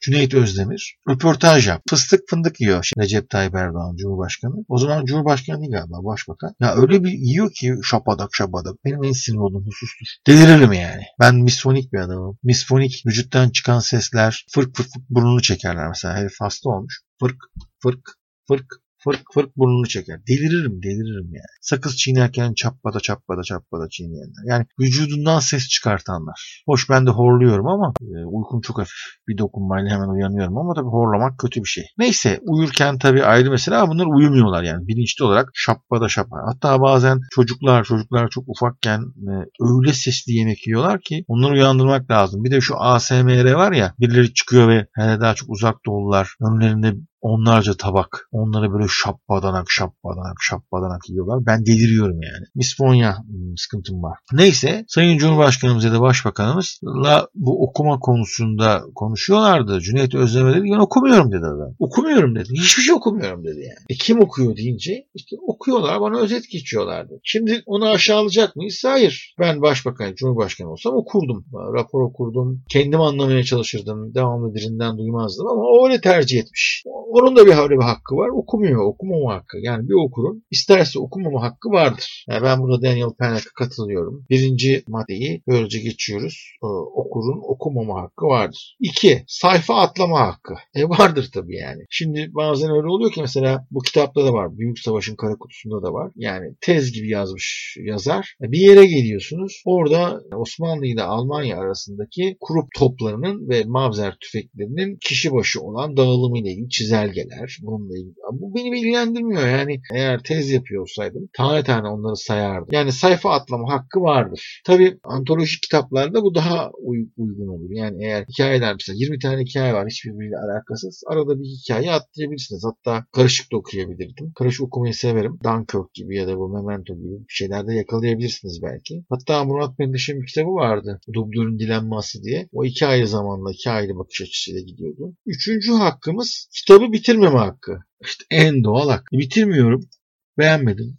Cüneyt 0.00 0.34
Özdemir 0.34 0.96
röportaj 1.08 1.68
yap. 1.68 1.82
Fıstık 1.90 2.20
fındık 2.30 2.60
yiyor 2.60 2.82
şimdi 2.82 3.04
Recep 3.04 3.30
Tayyip 3.30 3.54
Erdoğan 3.54 3.96
Cumhurbaşkanı. 3.96 4.54
O 4.68 4.78
zaman 4.78 5.04
Cumhurbaşkanı 5.04 5.60
değil 5.60 5.72
galiba 5.72 6.04
başbakan. 6.04 6.54
Ya 6.60 6.74
öyle 6.74 7.04
bir 7.04 7.10
yiyor 7.10 7.52
ki 7.52 7.74
şapadak 7.84 8.30
şapadak. 8.32 8.74
Benim 8.84 9.04
en 9.04 9.12
sinir 9.12 9.38
olduğum 9.38 9.66
husustur. 9.66 10.06
Deliririm 10.26 10.72
yani. 10.72 11.02
Ben 11.20 11.34
misfonik 11.34 11.92
bir 11.92 11.98
adamım. 11.98 12.38
Misfonik 12.42 13.02
vücuttan 13.06 13.50
çıkan 13.50 13.80
sesler 13.80 14.46
fırk 14.50 14.76
fırk, 14.76 14.86
fırk 14.86 15.10
burnunu 15.10 15.42
çekerler 15.42 15.88
mesela. 15.88 16.16
Herif 16.16 16.34
hasta 16.40 16.70
olmuş. 16.70 17.00
Fırk 17.20 17.36
fırk 17.82 18.00
fırk 18.48 18.66
Fırk 19.04 19.22
fırk 19.34 19.56
burnunu 19.56 19.88
çeker. 19.88 20.26
Deliririm 20.28 20.82
deliririm 20.82 21.26
yani. 21.32 21.54
Sakız 21.60 21.96
çiğnerken 21.96 22.54
çappada 22.54 23.00
çappada 23.00 23.42
çappada 23.42 23.88
çiğneyenler. 23.90 24.44
Yani 24.46 24.66
vücudundan 24.80 25.38
ses 25.38 25.68
çıkartanlar. 25.68 26.62
Hoş 26.66 26.90
ben 26.90 27.06
de 27.06 27.10
horluyorum 27.10 27.66
ama 27.66 27.92
e, 28.02 28.24
uykum 28.24 28.60
çok 28.60 28.78
hafif. 28.78 29.00
Bir 29.28 29.38
dokunmayla 29.38 29.90
hemen 29.90 30.08
uyanıyorum 30.08 30.58
ama 30.58 30.74
tabii 30.74 30.88
horlamak 30.88 31.38
kötü 31.38 31.60
bir 31.60 31.68
şey. 31.68 31.84
Neyse 31.98 32.40
uyurken 32.42 32.98
tabii 32.98 33.24
ayrı 33.24 33.50
mesela 33.50 33.88
bunlar 33.88 34.06
uyumuyorlar 34.06 34.62
yani 34.62 34.88
bilinçli 34.88 35.24
olarak 35.24 35.50
şappada 35.54 36.08
şapa. 36.08 36.36
Hatta 36.46 36.80
bazen 36.80 37.20
çocuklar 37.34 37.84
çocuklar 37.84 38.28
çok 38.28 38.44
ufakken 38.46 39.00
e, 39.00 39.32
öyle 39.60 39.92
sesli 39.92 40.32
yemek 40.32 40.66
yiyorlar 40.66 41.00
ki 41.00 41.24
onları 41.28 41.52
uyandırmak 41.52 42.10
lazım. 42.10 42.44
Bir 42.44 42.50
de 42.50 42.60
şu 42.60 42.80
ASMR 42.80 43.52
var 43.52 43.72
ya 43.72 43.94
birileri 44.00 44.34
çıkıyor 44.34 44.68
ve 44.68 44.86
hele 44.94 45.20
daha 45.20 45.34
çok 45.34 45.50
uzak 45.50 45.76
doğulular 45.86 46.34
önlerinde 46.40 46.94
onlarca 47.20 47.74
tabak. 47.74 48.28
Onları 48.32 48.72
böyle 48.72 48.86
şappadanak 48.88 49.70
şappadanak 49.70 50.36
şappadanak 50.40 51.08
yiyorlar. 51.08 51.46
Ben 51.46 51.66
deliriyorum 51.66 52.22
yani. 52.22 52.46
Misponya 52.54 53.18
hmm, 53.18 53.56
sıkıntım 53.56 54.02
var. 54.02 54.18
Neyse 54.32 54.84
Sayın 54.88 55.18
Cumhurbaşkanımız 55.18 55.84
ya 55.84 55.92
da 55.92 56.00
Başbakanımızla 56.00 57.28
bu 57.34 57.64
okuma 57.64 57.98
konusunda 57.98 58.82
konuşuyorlardı. 58.94 59.80
Cüneyt 59.80 60.14
Özdemir 60.14 60.54
dedi 60.54 60.64
ben 60.64 60.78
okumuyorum 60.78 61.32
dedi 61.32 61.46
adam. 61.46 61.74
Okumuyorum 61.78 62.34
dedi. 62.34 62.48
Hiçbir 62.52 62.82
şey 62.82 62.94
okumuyorum 62.94 63.44
dedi 63.44 63.58
yani. 63.58 63.84
E 63.88 63.94
kim 63.94 64.20
okuyor 64.20 64.56
deyince 64.56 65.06
işte 65.14 65.36
okuyorlar 65.46 66.00
bana 66.00 66.20
özet 66.20 66.50
geçiyorlardı. 66.50 67.20
Şimdi 67.22 67.62
onu 67.66 67.88
aşağılayacak 67.88 68.56
mıyız? 68.56 68.82
Hayır. 68.86 69.34
Ben 69.38 69.62
başbakan, 69.62 70.14
cumhurbaşkanı 70.14 70.70
olsam 70.70 70.94
okurdum. 70.94 71.44
Rapor 71.76 72.02
okurdum. 72.02 72.62
Kendim 72.70 73.00
anlamaya 73.00 73.44
çalışırdım. 73.44 74.14
Devamlı 74.14 74.54
birinden 74.54 74.98
duymazdım 74.98 75.46
ama 75.46 75.62
o 75.62 75.86
öyle 75.86 76.00
tercih 76.00 76.38
etmiş. 76.38 76.84
Onun 77.10 77.36
da 77.36 77.46
bir 77.46 77.50
öyle 77.50 77.76
bir 77.78 77.84
hakkı 77.84 78.16
var. 78.16 78.28
Okumuyor. 78.28 78.84
Okumama 78.84 79.34
hakkı. 79.34 79.58
Yani 79.62 79.88
bir 79.88 79.94
okurun 80.06 80.44
isterse 80.50 80.98
okumama 80.98 81.42
hakkı 81.42 81.68
vardır. 81.70 82.24
Yani 82.28 82.42
ben 82.42 82.60
burada 82.60 82.82
Daniel 82.82 83.14
Penneck'e 83.18 83.50
katılıyorum. 83.54 84.26
Birinci 84.30 84.82
maddeyi 84.88 85.42
böylece 85.48 85.78
geçiyoruz. 85.78 86.52
Ee, 86.62 86.66
okurun 86.94 87.40
okumama 87.42 88.02
hakkı 88.02 88.26
vardır. 88.26 88.76
İki, 88.80 89.24
sayfa 89.26 89.74
atlama 89.74 90.20
hakkı. 90.20 90.54
E 90.74 90.84
vardır 90.84 91.30
tabii 91.34 91.56
yani. 91.56 91.82
Şimdi 91.90 92.30
bazen 92.34 92.70
öyle 92.70 92.86
oluyor 92.86 93.12
ki 93.12 93.20
mesela 93.20 93.66
bu 93.70 93.80
kitapta 93.80 94.24
da 94.24 94.32
var. 94.32 94.58
Büyük 94.58 94.78
Savaş'ın 94.78 95.16
Kara 95.16 95.36
Kutusu'nda 95.36 95.82
da 95.82 95.92
var. 95.92 96.12
Yani 96.16 96.46
tez 96.60 96.92
gibi 96.92 97.10
yazmış 97.10 97.76
yazar. 97.84 98.34
Bir 98.40 98.58
yere 98.58 98.86
geliyorsunuz. 98.86 99.62
Orada 99.64 100.20
Osmanlı 100.36 100.86
ile 100.86 101.02
Almanya 101.02 101.58
arasındaki 101.58 102.36
kurup 102.40 102.68
toplarının 102.76 103.48
ve 103.48 103.64
mavzer 103.66 104.16
tüfeklerinin 104.20 104.98
kişi 105.00 105.32
başı 105.32 105.60
olan 105.60 105.96
dağılımı 105.96 106.38
ile 106.38 106.50
ilgili 106.50 106.68
çizelgeler. 107.00 107.58
Bununla 107.62 107.98
ilgili. 107.98 108.14
Bu 108.32 108.54
beni 108.54 108.78
ilgilendirmiyor. 108.78 109.48
Yani 109.48 109.80
eğer 109.94 110.22
tez 110.22 110.50
yapıyor 110.50 110.82
olsaydım 110.82 111.28
tane 111.36 111.64
tane 111.64 111.88
onları 111.88 112.16
sayardım. 112.16 112.68
Yani 112.72 112.92
sayfa 112.92 113.30
atlama 113.30 113.72
hakkı 113.72 114.00
vardır. 114.00 114.62
Tabi 114.66 114.98
antolojik 115.04 115.62
kitaplarda 115.62 116.22
bu 116.22 116.34
daha 116.34 116.70
uygun 117.16 117.48
olur. 117.48 117.70
Yani 117.70 118.04
eğer 118.04 118.24
hikayeler 118.24 118.72
mesela 118.72 118.96
20 118.98 119.18
tane 119.18 119.42
hikaye 119.42 119.74
var 119.74 119.86
hiçbirbiriyle 119.88 120.36
alakasız. 120.36 121.02
Arada 121.06 121.40
bir 121.40 121.44
hikaye 121.44 121.92
atlayabilirsiniz. 121.92 122.64
Hatta 122.64 123.04
karışık 123.12 123.52
da 123.52 123.56
okuyabilirdim. 123.56 124.32
Karışık 124.38 124.62
okumayı 124.62 124.94
severim. 124.94 125.38
Dunkirk 125.44 125.94
gibi 125.94 126.16
ya 126.16 126.28
da 126.28 126.38
bu 126.38 126.48
Memento 126.48 126.94
gibi 126.94 127.18
bir 127.18 127.24
şeylerde 127.28 127.74
yakalayabilirsiniz 127.74 128.62
belki. 128.62 129.04
Hatta 129.08 129.44
Murat 129.44 129.78
Mendeş'in 129.78 130.20
bir 130.20 130.26
kitabı 130.26 130.50
vardı. 130.50 131.00
Dubdur'un 131.12 131.58
Dilenması 131.58 132.22
diye. 132.22 132.48
O 132.52 132.64
iki 132.64 132.86
ayrı 132.86 133.08
zamanla 133.08 133.52
iki 133.52 133.70
ayrı 133.70 133.96
bakış 133.98 134.22
açısıyla 134.22 134.60
gidiyordu. 134.60 135.14
Üçüncü 135.26 135.72
hakkımız 135.72 136.48
kitabı 136.52 136.89
bitirmeme 136.92 137.38
hakkı. 137.38 137.80
İşte 138.00 138.24
en 138.30 138.64
doğal 138.64 138.90
hak. 138.90 139.08
Bitirmiyorum. 139.12 139.90
Beğenmedim 140.38 140.98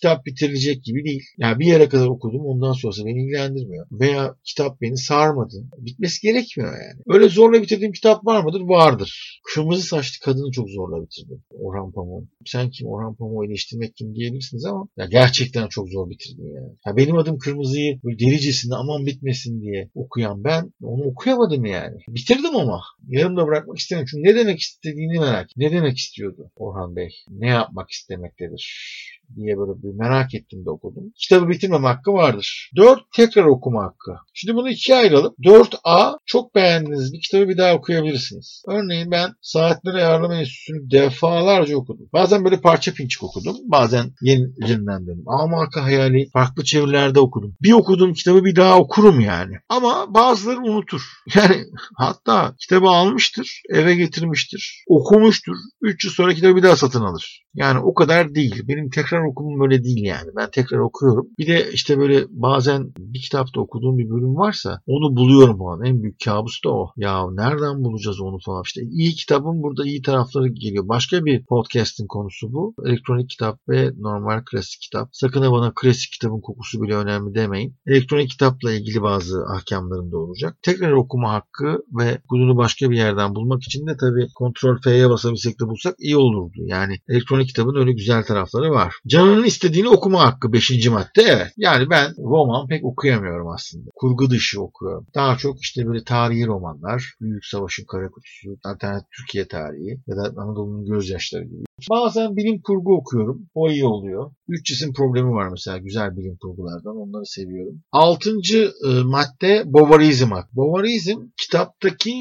kitap 0.00 0.26
bitirilecek 0.26 0.84
gibi 0.84 1.04
değil. 1.04 1.22
Yani 1.38 1.58
bir 1.58 1.66
yere 1.66 1.88
kadar 1.88 2.06
okudum 2.06 2.46
ondan 2.46 2.72
sonrası 2.72 3.06
beni 3.06 3.22
ilgilendirmiyor. 3.22 3.86
Veya 3.92 4.34
kitap 4.44 4.80
beni 4.80 4.98
sarmadı. 4.98 5.56
Bitmesi 5.78 6.22
gerekmiyor 6.22 6.72
yani. 6.72 7.00
Öyle 7.06 7.28
zorla 7.28 7.62
bitirdiğim 7.62 7.92
kitap 7.92 8.26
var 8.26 8.44
mıdır? 8.44 8.60
Vardır. 8.60 9.40
Kırmızı 9.44 9.82
saçlı 9.82 10.24
kadını 10.24 10.50
çok 10.50 10.70
zorla 10.70 11.02
bitirdim. 11.02 11.42
Orhan 11.50 11.92
Pamuk. 11.92 12.24
Sen 12.46 12.70
kim? 12.70 12.86
Orhan 12.86 13.14
Pamuk'u 13.14 13.44
eleştirmek 13.44 13.96
kim 13.96 14.14
diyebilirsiniz 14.14 14.64
ama 14.64 14.88
ya 14.96 15.06
gerçekten 15.06 15.68
çok 15.68 15.88
zor 15.88 16.10
bitirdim 16.10 16.54
yani. 16.54 16.72
Ya 16.86 16.96
benim 16.96 17.18
adım 17.18 17.38
Kırmızı'yı 17.38 18.00
böyle 18.04 18.18
delicesinde 18.18 18.74
aman 18.74 19.06
bitmesin 19.06 19.62
diye 19.62 19.90
okuyan 19.94 20.44
ben 20.44 20.72
onu 20.82 21.02
okuyamadım 21.02 21.64
yani. 21.64 21.96
Bitirdim 22.08 22.56
ama. 22.56 22.80
Yarımda 23.08 23.46
bırakmak 23.46 23.78
istemiyorum. 23.78 24.08
Çünkü 24.10 24.28
ne 24.30 24.34
demek 24.34 24.58
istediğini 24.58 25.18
merak 25.18 25.48
Ne 25.56 25.72
demek 25.72 25.98
istiyordu 25.98 26.50
Orhan 26.56 26.96
Bey? 26.96 27.10
Ne 27.28 27.48
yapmak 27.48 27.90
istemektedir? 27.90 29.19
Diye 29.36 29.58
böyle 29.58 29.82
bir 29.82 29.98
merak 29.98 30.34
ettim 30.34 30.64
de 30.64 30.70
okudum. 30.70 31.12
Kitabı 31.16 31.48
bitirmem 31.48 31.84
hakkı 31.84 32.12
vardır. 32.12 32.70
4 32.76 33.00
tekrar 33.16 33.44
okuma 33.44 33.84
hakkı. 33.84 34.12
Şimdi 34.34 34.54
bunu 34.54 34.70
ikiye 34.70 34.98
ayıralım. 34.98 35.34
4A 35.44 36.18
çok 36.26 36.54
beğendiğiniz 36.54 37.12
bir 37.12 37.20
kitabı 37.20 37.48
bir 37.48 37.58
daha 37.58 37.74
okuyabilirsiniz. 37.74 38.62
Örneğin 38.68 39.10
ben 39.10 39.30
Saatler 39.42 39.94
Ayarlama 39.94 40.34
Enstitüsü'nü 40.34 40.90
defalarca 40.90 41.76
okudum. 41.76 42.08
Bazen 42.12 42.44
böyle 42.44 42.60
parça 42.60 42.92
pinçik 42.92 43.22
okudum. 43.22 43.56
Bazen 43.64 44.12
yenilerinden 44.22 45.06
döndüm. 45.06 45.24
A 45.26 45.46
marka 45.46 45.84
hayali 45.84 46.30
farklı 46.32 46.64
çevirilerde 46.64 47.20
okudum. 47.20 47.56
Bir 47.62 47.72
okuduğum 47.72 48.12
kitabı 48.12 48.44
bir 48.44 48.56
daha 48.56 48.78
okurum 48.78 49.20
yani. 49.20 49.54
Ama 49.68 50.14
bazıları 50.14 50.60
unutur. 50.60 51.02
Yani 51.34 51.64
hatta 51.96 52.54
kitabı 52.58 52.86
almıştır, 52.88 53.62
eve 53.70 53.94
getirmiştir, 53.94 54.84
okumuştur. 54.88 55.56
3 55.82 56.04
yıl 56.04 56.12
sonra 56.12 56.34
kitabı 56.34 56.56
bir 56.56 56.62
daha 56.62 56.76
satın 56.76 57.02
alır. 57.02 57.44
Yani 57.54 57.78
o 57.78 57.94
kadar 57.94 58.34
değil. 58.34 58.62
Benim 58.68 58.90
tekrar 58.90 59.20
okumum 59.24 59.60
böyle 59.60 59.84
değil 59.84 60.04
yani. 60.04 60.30
Ben 60.36 60.50
tekrar 60.50 60.78
okuyorum. 60.78 61.28
Bir 61.38 61.46
de 61.46 61.72
işte 61.72 61.98
böyle 61.98 62.24
bazen 62.30 62.92
bir 62.98 63.20
kitapta 63.20 63.60
okuduğum 63.60 63.98
bir 63.98 64.10
bölüm 64.10 64.36
varsa 64.36 64.80
onu 64.86 65.16
buluyorum 65.16 65.60
o 65.60 65.68
an. 65.70 65.84
En 65.84 66.02
büyük 66.02 66.16
kabus 66.24 66.64
da 66.64 66.70
o. 66.70 66.92
Ya 66.96 67.30
nereden 67.30 67.84
bulacağız 67.84 68.20
onu 68.20 68.38
falan 68.44 68.62
işte. 68.64 68.82
İyi 68.82 69.14
kitabın 69.14 69.62
burada 69.62 69.84
iyi 69.84 70.02
tarafları 70.02 70.48
geliyor. 70.48 70.88
Başka 70.88 71.24
bir 71.24 71.44
podcast'in 71.44 72.06
konusu 72.06 72.52
bu. 72.52 72.74
Elektronik 72.86 73.30
kitap 73.30 73.58
ve 73.68 73.90
normal 73.98 74.42
klasik 74.50 74.80
kitap. 74.80 75.08
Sakın 75.12 75.52
bana 75.52 75.72
klasik 75.74 76.12
kitabın 76.12 76.40
kokusu 76.40 76.82
bile 76.82 76.94
önemli 76.94 77.34
demeyin. 77.34 77.76
Elektronik 77.86 78.30
kitapla 78.30 78.72
ilgili 78.72 79.02
bazı 79.02 79.44
ahkamlarım 79.56 80.12
da 80.12 80.18
olacak. 80.18 80.56
Tekrar 80.62 80.92
okuma 80.92 81.32
hakkı 81.32 81.84
ve 81.98 82.18
bunu 82.30 82.56
başka 82.56 82.90
bir 82.90 82.96
yerden 82.96 83.34
bulmak 83.34 83.62
için 83.62 83.86
de 83.86 83.96
tabii 84.00 84.26
kontrol 84.34 84.78
F'ye 84.84 85.10
basabilsek 85.10 85.60
de 85.60 85.66
bulsak 85.66 85.94
iyi 85.98 86.16
olurdu. 86.16 86.58
Yani 86.66 86.94
elektronik 87.08 87.39
kitabın 87.44 87.80
öyle 87.80 87.92
güzel 87.92 88.22
tarafları 88.22 88.70
var. 88.70 88.94
Canının 89.06 89.44
istediğini 89.44 89.88
okuma 89.88 90.20
hakkı 90.20 90.52
5. 90.52 90.88
madde 90.88 91.22
evet. 91.22 91.52
Yani 91.56 91.90
ben 91.90 92.14
roman 92.18 92.66
pek 92.66 92.84
okuyamıyorum 92.84 93.48
aslında. 93.48 93.90
Kurgu 93.94 94.30
dışı 94.30 94.62
okuyorum. 94.62 95.06
Daha 95.14 95.36
çok 95.36 95.62
işte 95.62 95.86
böyle 95.86 96.04
tarihi 96.04 96.46
romanlar. 96.46 97.14
Büyük 97.20 97.44
Savaş'ın 97.44 97.84
Kara 97.84 98.08
Kutusu, 98.10 98.56
alternatif 98.64 99.10
Türkiye 99.10 99.48
tarihi 99.48 100.00
ya 100.06 100.16
da 100.16 100.42
Anadolu'nun 100.42 100.86
gözyaşları 100.86 101.44
gibi. 101.44 101.64
Bazen 101.90 102.36
bilim 102.36 102.60
kurgu 102.62 102.96
okuyorum. 102.96 103.46
O 103.54 103.70
iyi 103.70 103.84
oluyor. 103.84 104.30
Üç 104.48 104.66
cisim 104.66 104.92
problemi 104.92 105.30
var 105.30 105.48
mesela 105.48 105.78
güzel 105.78 106.16
bilim 106.16 106.36
kurgulardan. 106.36 106.96
Onları 106.96 107.26
seviyorum. 107.26 107.82
Altıncı 107.92 108.72
e, 108.86 109.02
madde 109.02 109.62
Bovarizm. 109.66 110.30
Bovarizm 110.52 111.18
kitaptaki 111.40 112.12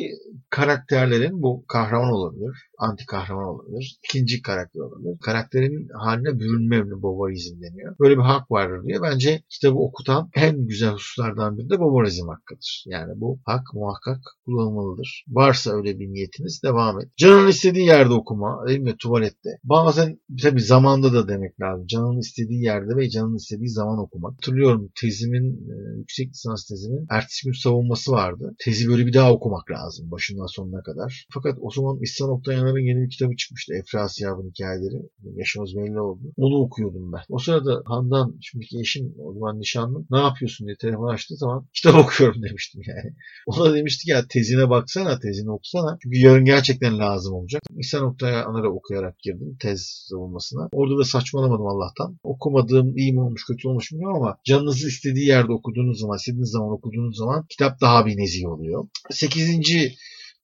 karakterlerin 0.49 1.41
bu 1.41 1.65
kahraman 1.67 2.11
olabilir, 2.11 2.69
anti 2.77 3.05
kahraman 3.05 3.45
olabilir, 3.45 3.99
ikinci 4.03 4.41
karakter 4.41 4.79
olabilir. 4.79 5.19
Karakterin 5.21 5.87
haline 5.99 6.39
bürünme 6.39 7.01
Bovarizm 7.01 7.61
deniyor. 7.61 7.95
Böyle 7.99 8.17
bir 8.17 8.23
hak 8.23 8.51
vardır 8.51 8.83
diye 8.87 9.01
bence 9.01 9.43
kitabı 9.49 9.77
okutan 9.79 10.29
en 10.35 10.67
güzel 10.67 10.91
hususlardan 10.91 11.57
biri 11.57 11.69
de 11.69 11.79
Bovarizm 11.79 12.27
hakkıdır. 12.27 12.83
Yani 12.87 13.13
bu 13.15 13.39
hak 13.45 13.63
muhakkak 13.73 14.19
kullanılmalıdır. 14.45 15.25
Varsa 15.27 15.71
öyle 15.71 15.99
bir 15.99 16.07
niyetiniz 16.07 16.61
devam 16.63 16.99
et. 17.01 17.17
Canın 17.17 17.47
istediği 17.47 17.85
yerde 17.85 18.13
okuma, 18.13 18.67
değil 18.67 18.79
mi? 18.79 18.95
Tuvalette. 18.99 19.48
Bazen 19.63 20.19
tabii 20.41 20.61
zamanda 20.61 21.13
da 21.13 21.27
demek 21.27 21.61
lazım. 21.61 21.87
Canın 21.87 22.19
istediği 22.19 22.63
yerde 22.63 22.95
ve 22.97 23.09
canın 23.09 23.35
istediği 23.35 23.69
zaman 23.69 23.99
okumak. 23.99 24.33
Hatırlıyorum 24.33 24.89
tezimin, 25.01 25.45
e, 25.45 25.97
yüksek 25.97 26.29
lisans 26.29 26.67
tezimin 26.67 27.05
ertesi 27.09 27.45
gün 27.45 27.53
savunması 27.53 28.11
vardı. 28.11 28.55
Tezi 28.65 28.87
böyle 28.87 29.05
bir 29.05 29.13
daha 29.13 29.33
okumak 29.33 29.71
lazım 29.71 30.11
başından 30.11 30.45
sonuna 30.45 30.83
kadar. 30.83 31.27
Fakat 31.33 31.57
o 31.61 31.71
zaman 31.71 31.99
İhsan 32.01 32.29
Oktayanlar'ın 32.29 32.87
yeni 32.89 33.01
bir 33.01 33.09
kitabı 33.09 33.35
çıkmıştı. 33.35 33.73
Efrasiyab'ın 33.73 34.49
hikayeleri. 34.49 35.09
Yaşımız 35.35 35.75
belli 35.75 35.99
oldu. 35.99 36.21
Onu 36.37 36.55
okuyordum 36.55 37.11
ben. 37.13 37.21
O 37.29 37.39
sırada 37.39 37.81
Handan, 37.85 38.37
şimdiki 38.41 38.79
eşim, 38.79 39.15
o 39.19 39.33
zaman 39.33 39.59
nişanlım, 39.59 40.07
ne 40.11 40.19
yapıyorsun 40.19 40.67
diye 40.67 40.77
telefon 40.81 41.13
açtığı 41.13 41.35
zaman 41.35 41.67
kitap 41.73 41.95
okuyorum 41.95 42.43
demiştim 42.49 42.81
yani. 42.87 43.15
O 43.47 43.65
da 43.65 43.75
demişti 43.75 44.11
ya 44.11 44.25
tezine 44.29 44.69
baksana, 44.69 45.19
tezini 45.19 45.51
okusana. 45.51 45.97
Çünkü 46.03 46.17
yarın 46.17 46.45
gerçekten 46.45 46.99
lazım 46.99 47.33
olacak. 47.33 47.61
İhsan 47.77 48.03
Oktayanlar'ı 48.03 48.69
okuyarak 48.69 49.19
girdim 49.19 49.38
tez 49.59 50.05
savunmasına. 50.09 50.69
Orada 50.71 50.97
da 50.97 51.03
saçmalamadım 51.03 51.67
Allah'tan. 51.67 52.17
Okumadığım 52.23 52.97
iyi 52.97 53.13
mi 53.13 53.21
olmuş 53.21 53.45
kötü 53.45 53.67
olmuş 53.67 53.91
bilmiyorum 53.91 54.17
ama 54.17 54.37
canınızı 54.43 54.87
istediği 54.87 55.27
yerde 55.27 55.51
okuduğunuz 55.51 55.99
zaman, 55.99 56.17
istediğiniz 56.17 56.51
zaman 56.51 56.71
okuduğunuz 56.71 57.17
zaman 57.17 57.45
kitap 57.49 57.81
daha 57.81 58.05
bir 58.05 58.17
nezih 58.17 58.47
oluyor. 58.47 58.87
Sekizinci 59.11 59.95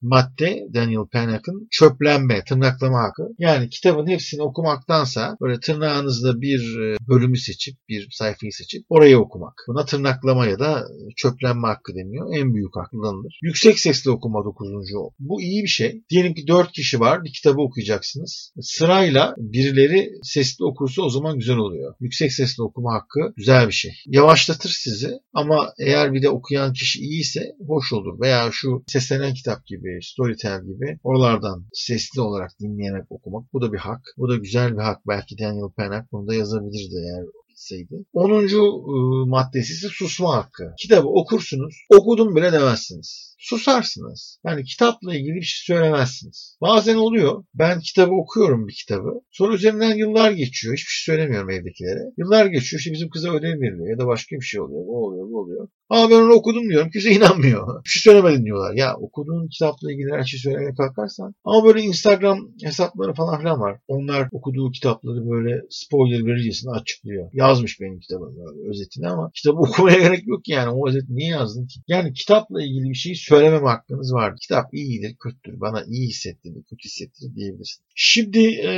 madde 0.02 0.66
Daniel 0.74 1.06
Pennock'ın 1.12 1.68
çöplenme, 1.70 2.44
tırnaklama 2.44 2.98
hakkı. 2.98 3.22
Yani 3.38 3.68
kitabın 3.68 4.06
hepsini 4.06 4.42
okumaktansa 4.42 5.36
böyle 5.40 5.60
tırnağınızda 5.60 6.40
bir 6.40 6.80
e, 6.80 6.96
bölümü 7.08 7.38
seçip, 7.38 7.76
bir 7.88 8.08
sayfayı 8.10 8.52
seçip 8.52 8.84
orayı 8.88 9.18
okumak. 9.18 9.54
Buna 9.68 9.84
tırnaklama 9.84 10.46
ya 10.46 10.58
da 10.58 10.84
çöplenme 11.16 11.66
hakkı 11.66 11.92
deniyor. 11.94 12.36
En 12.36 12.54
büyük 12.54 12.76
hak. 12.76 12.86
Yüksek 13.42 13.78
sesli 13.78 14.10
okuma 14.10 14.44
dokuzuncu. 14.44 15.10
Bu 15.18 15.42
iyi 15.42 15.62
bir 15.62 15.68
şey. 15.68 16.02
Diyelim 16.10 16.34
ki 16.34 16.46
dört 16.46 16.72
kişi 16.72 17.00
var. 17.00 17.24
Bir 17.24 17.32
kitabı 17.32 17.60
okuyacaksınız. 17.60 18.52
Sırayla 18.60 19.34
birileri 19.38 20.10
sesli 20.22 20.64
okursa 20.64 21.02
o 21.02 21.10
zaman 21.10 21.38
güzel 21.38 21.56
oluyor. 21.56 21.94
Yüksek 22.00 22.32
sesli 22.32 22.62
okuma 22.62 22.94
hakkı 22.94 23.34
güzel 23.36 23.66
bir 23.66 23.72
şey. 23.72 23.92
Yavaşlatır 24.06 24.70
sizi 24.70 25.10
ama 25.34 25.72
eğer 25.78 26.12
bir 26.12 26.22
de 26.22 26.30
okuyan 26.30 26.72
kişi 26.72 27.00
iyiyse 27.00 27.40
hoş 27.66 27.92
olur. 27.92 28.20
Veya 28.20 28.48
şu 28.52 28.84
seslenen 28.86 29.34
kitap 29.34 29.66
gibi, 29.66 29.85
Storytel 30.02 30.60
gibi 30.62 30.98
oralardan 31.02 31.66
sesli 31.72 32.20
olarak 32.20 32.50
dinleyerek 32.60 33.04
okumak. 33.10 33.52
Bu 33.52 33.62
da 33.62 33.72
bir 33.72 33.78
hak. 33.78 34.00
Bu 34.18 34.28
da 34.28 34.36
güzel 34.36 34.72
bir 34.72 34.82
hak. 34.82 35.00
Belki 35.08 35.38
Daniel 35.38 35.70
Pennock 35.76 36.12
bunu 36.12 36.28
da 36.28 36.34
yazabilirdi 36.34 36.94
eğer 37.06 37.24
gitseydi. 37.48 38.04
10. 38.12 38.30
Iı, 38.48 39.26
maddesi 39.26 39.72
ise 39.72 39.88
susma 39.90 40.36
hakkı. 40.36 40.74
Kitabı 40.78 41.08
okursunuz, 41.08 41.74
okudum 41.98 42.36
bile 42.36 42.52
demezsiniz 42.52 43.35
susarsınız. 43.38 44.38
Yani 44.46 44.64
kitapla 44.64 45.14
ilgili 45.14 45.34
bir 45.34 45.42
şey 45.42 45.76
söylemezsiniz. 45.76 46.56
Bazen 46.60 46.96
oluyor. 46.96 47.44
Ben 47.54 47.80
kitabı 47.80 48.14
okuyorum 48.14 48.68
bir 48.68 48.74
kitabı. 48.74 49.10
Sonra 49.30 49.54
üzerinden 49.54 49.96
yıllar 49.96 50.30
geçiyor. 50.30 50.74
Hiçbir 50.74 50.90
şey 50.90 51.14
söylemiyorum 51.14 51.50
evdekilere. 51.50 52.00
Yıllar 52.18 52.46
geçiyor. 52.46 52.80
İşte 52.80 52.92
bizim 52.92 53.08
kıza 53.08 53.32
ödev 53.32 53.60
veriliyor 53.60 53.90
ya 53.90 53.98
da 53.98 54.06
başka 54.06 54.36
bir 54.36 54.44
şey 54.44 54.60
oluyor. 54.60 54.86
Bu 54.86 55.04
oluyor, 55.04 55.28
bu 55.30 55.40
oluyor. 55.40 55.68
Ama 55.88 56.10
ben 56.10 56.16
onu 56.22 56.32
okudum 56.32 56.68
diyorum. 56.68 56.90
Kimse 56.90 57.10
inanmıyor. 57.16 57.84
Bir 57.84 57.88
şey 57.88 58.12
söylemedin 58.12 58.44
diyorlar. 58.44 58.74
Ya 58.74 58.96
okuduğun 58.96 59.48
kitapla 59.48 59.92
ilgili 59.92 60.12
her 60.12 60.24
şeyi 60.24 60.40
söylemeye 60.40 60.74
kalkarsan. 60.74 61.34
Ama 61.44 61.64
böyle 61.64 61.80
Instagram 61.80 62.38
hesapları 62.62 63.14
falan 63.14 63.38
filan 63.38 63.60
var. 63.60 63.78
Onlar 63.88 64.28
okuduğu 64.32 64.70
kitapları 64.70 65.30
böyle 65.30 65.60
spoiler 65.70 66.26
verircesine 66.26 66.70
açıklıyor. 66.70 67.30
Yazmış 67.32 67.80
benim 67.80 68.00
kitabım 68.00 68.34
özetini 68.70 69.08
ama 69.08 69.30
kitabı 69.34 69.56
okumaya 69.66 69.98
gerek 69.98 70.26
yok 70.26 70.48
yani. 70.48 70.70
O 70.70 70.88
özet 70.88 71.08
niye 71.08 71.28
yazdın 71.28 71.66
ki? 71.66 71.80
Yani 71.88 72.12
kitapla 72.12 72.62
ilgili 72.62 72.90
bir 72.90 72.94
şeyi 72.94 73.16
söylememe 73.28 73.68
hakkınız 73.68 74.12
var. 74.14 74.36
Kitap 74.36 74.74
iyidir, 74.74 75.16
kötüdür, 75.16 75.60
bana 75.60 75.84
iyi 75.84 76.08
hissettirir, 76.08 76.62
kötü 76.62 76.84
hissettirir 76.84 77.34
diyebilirsin. 77.34 77.84
Şimdi 77.94 78.38
e, 78.38 78.70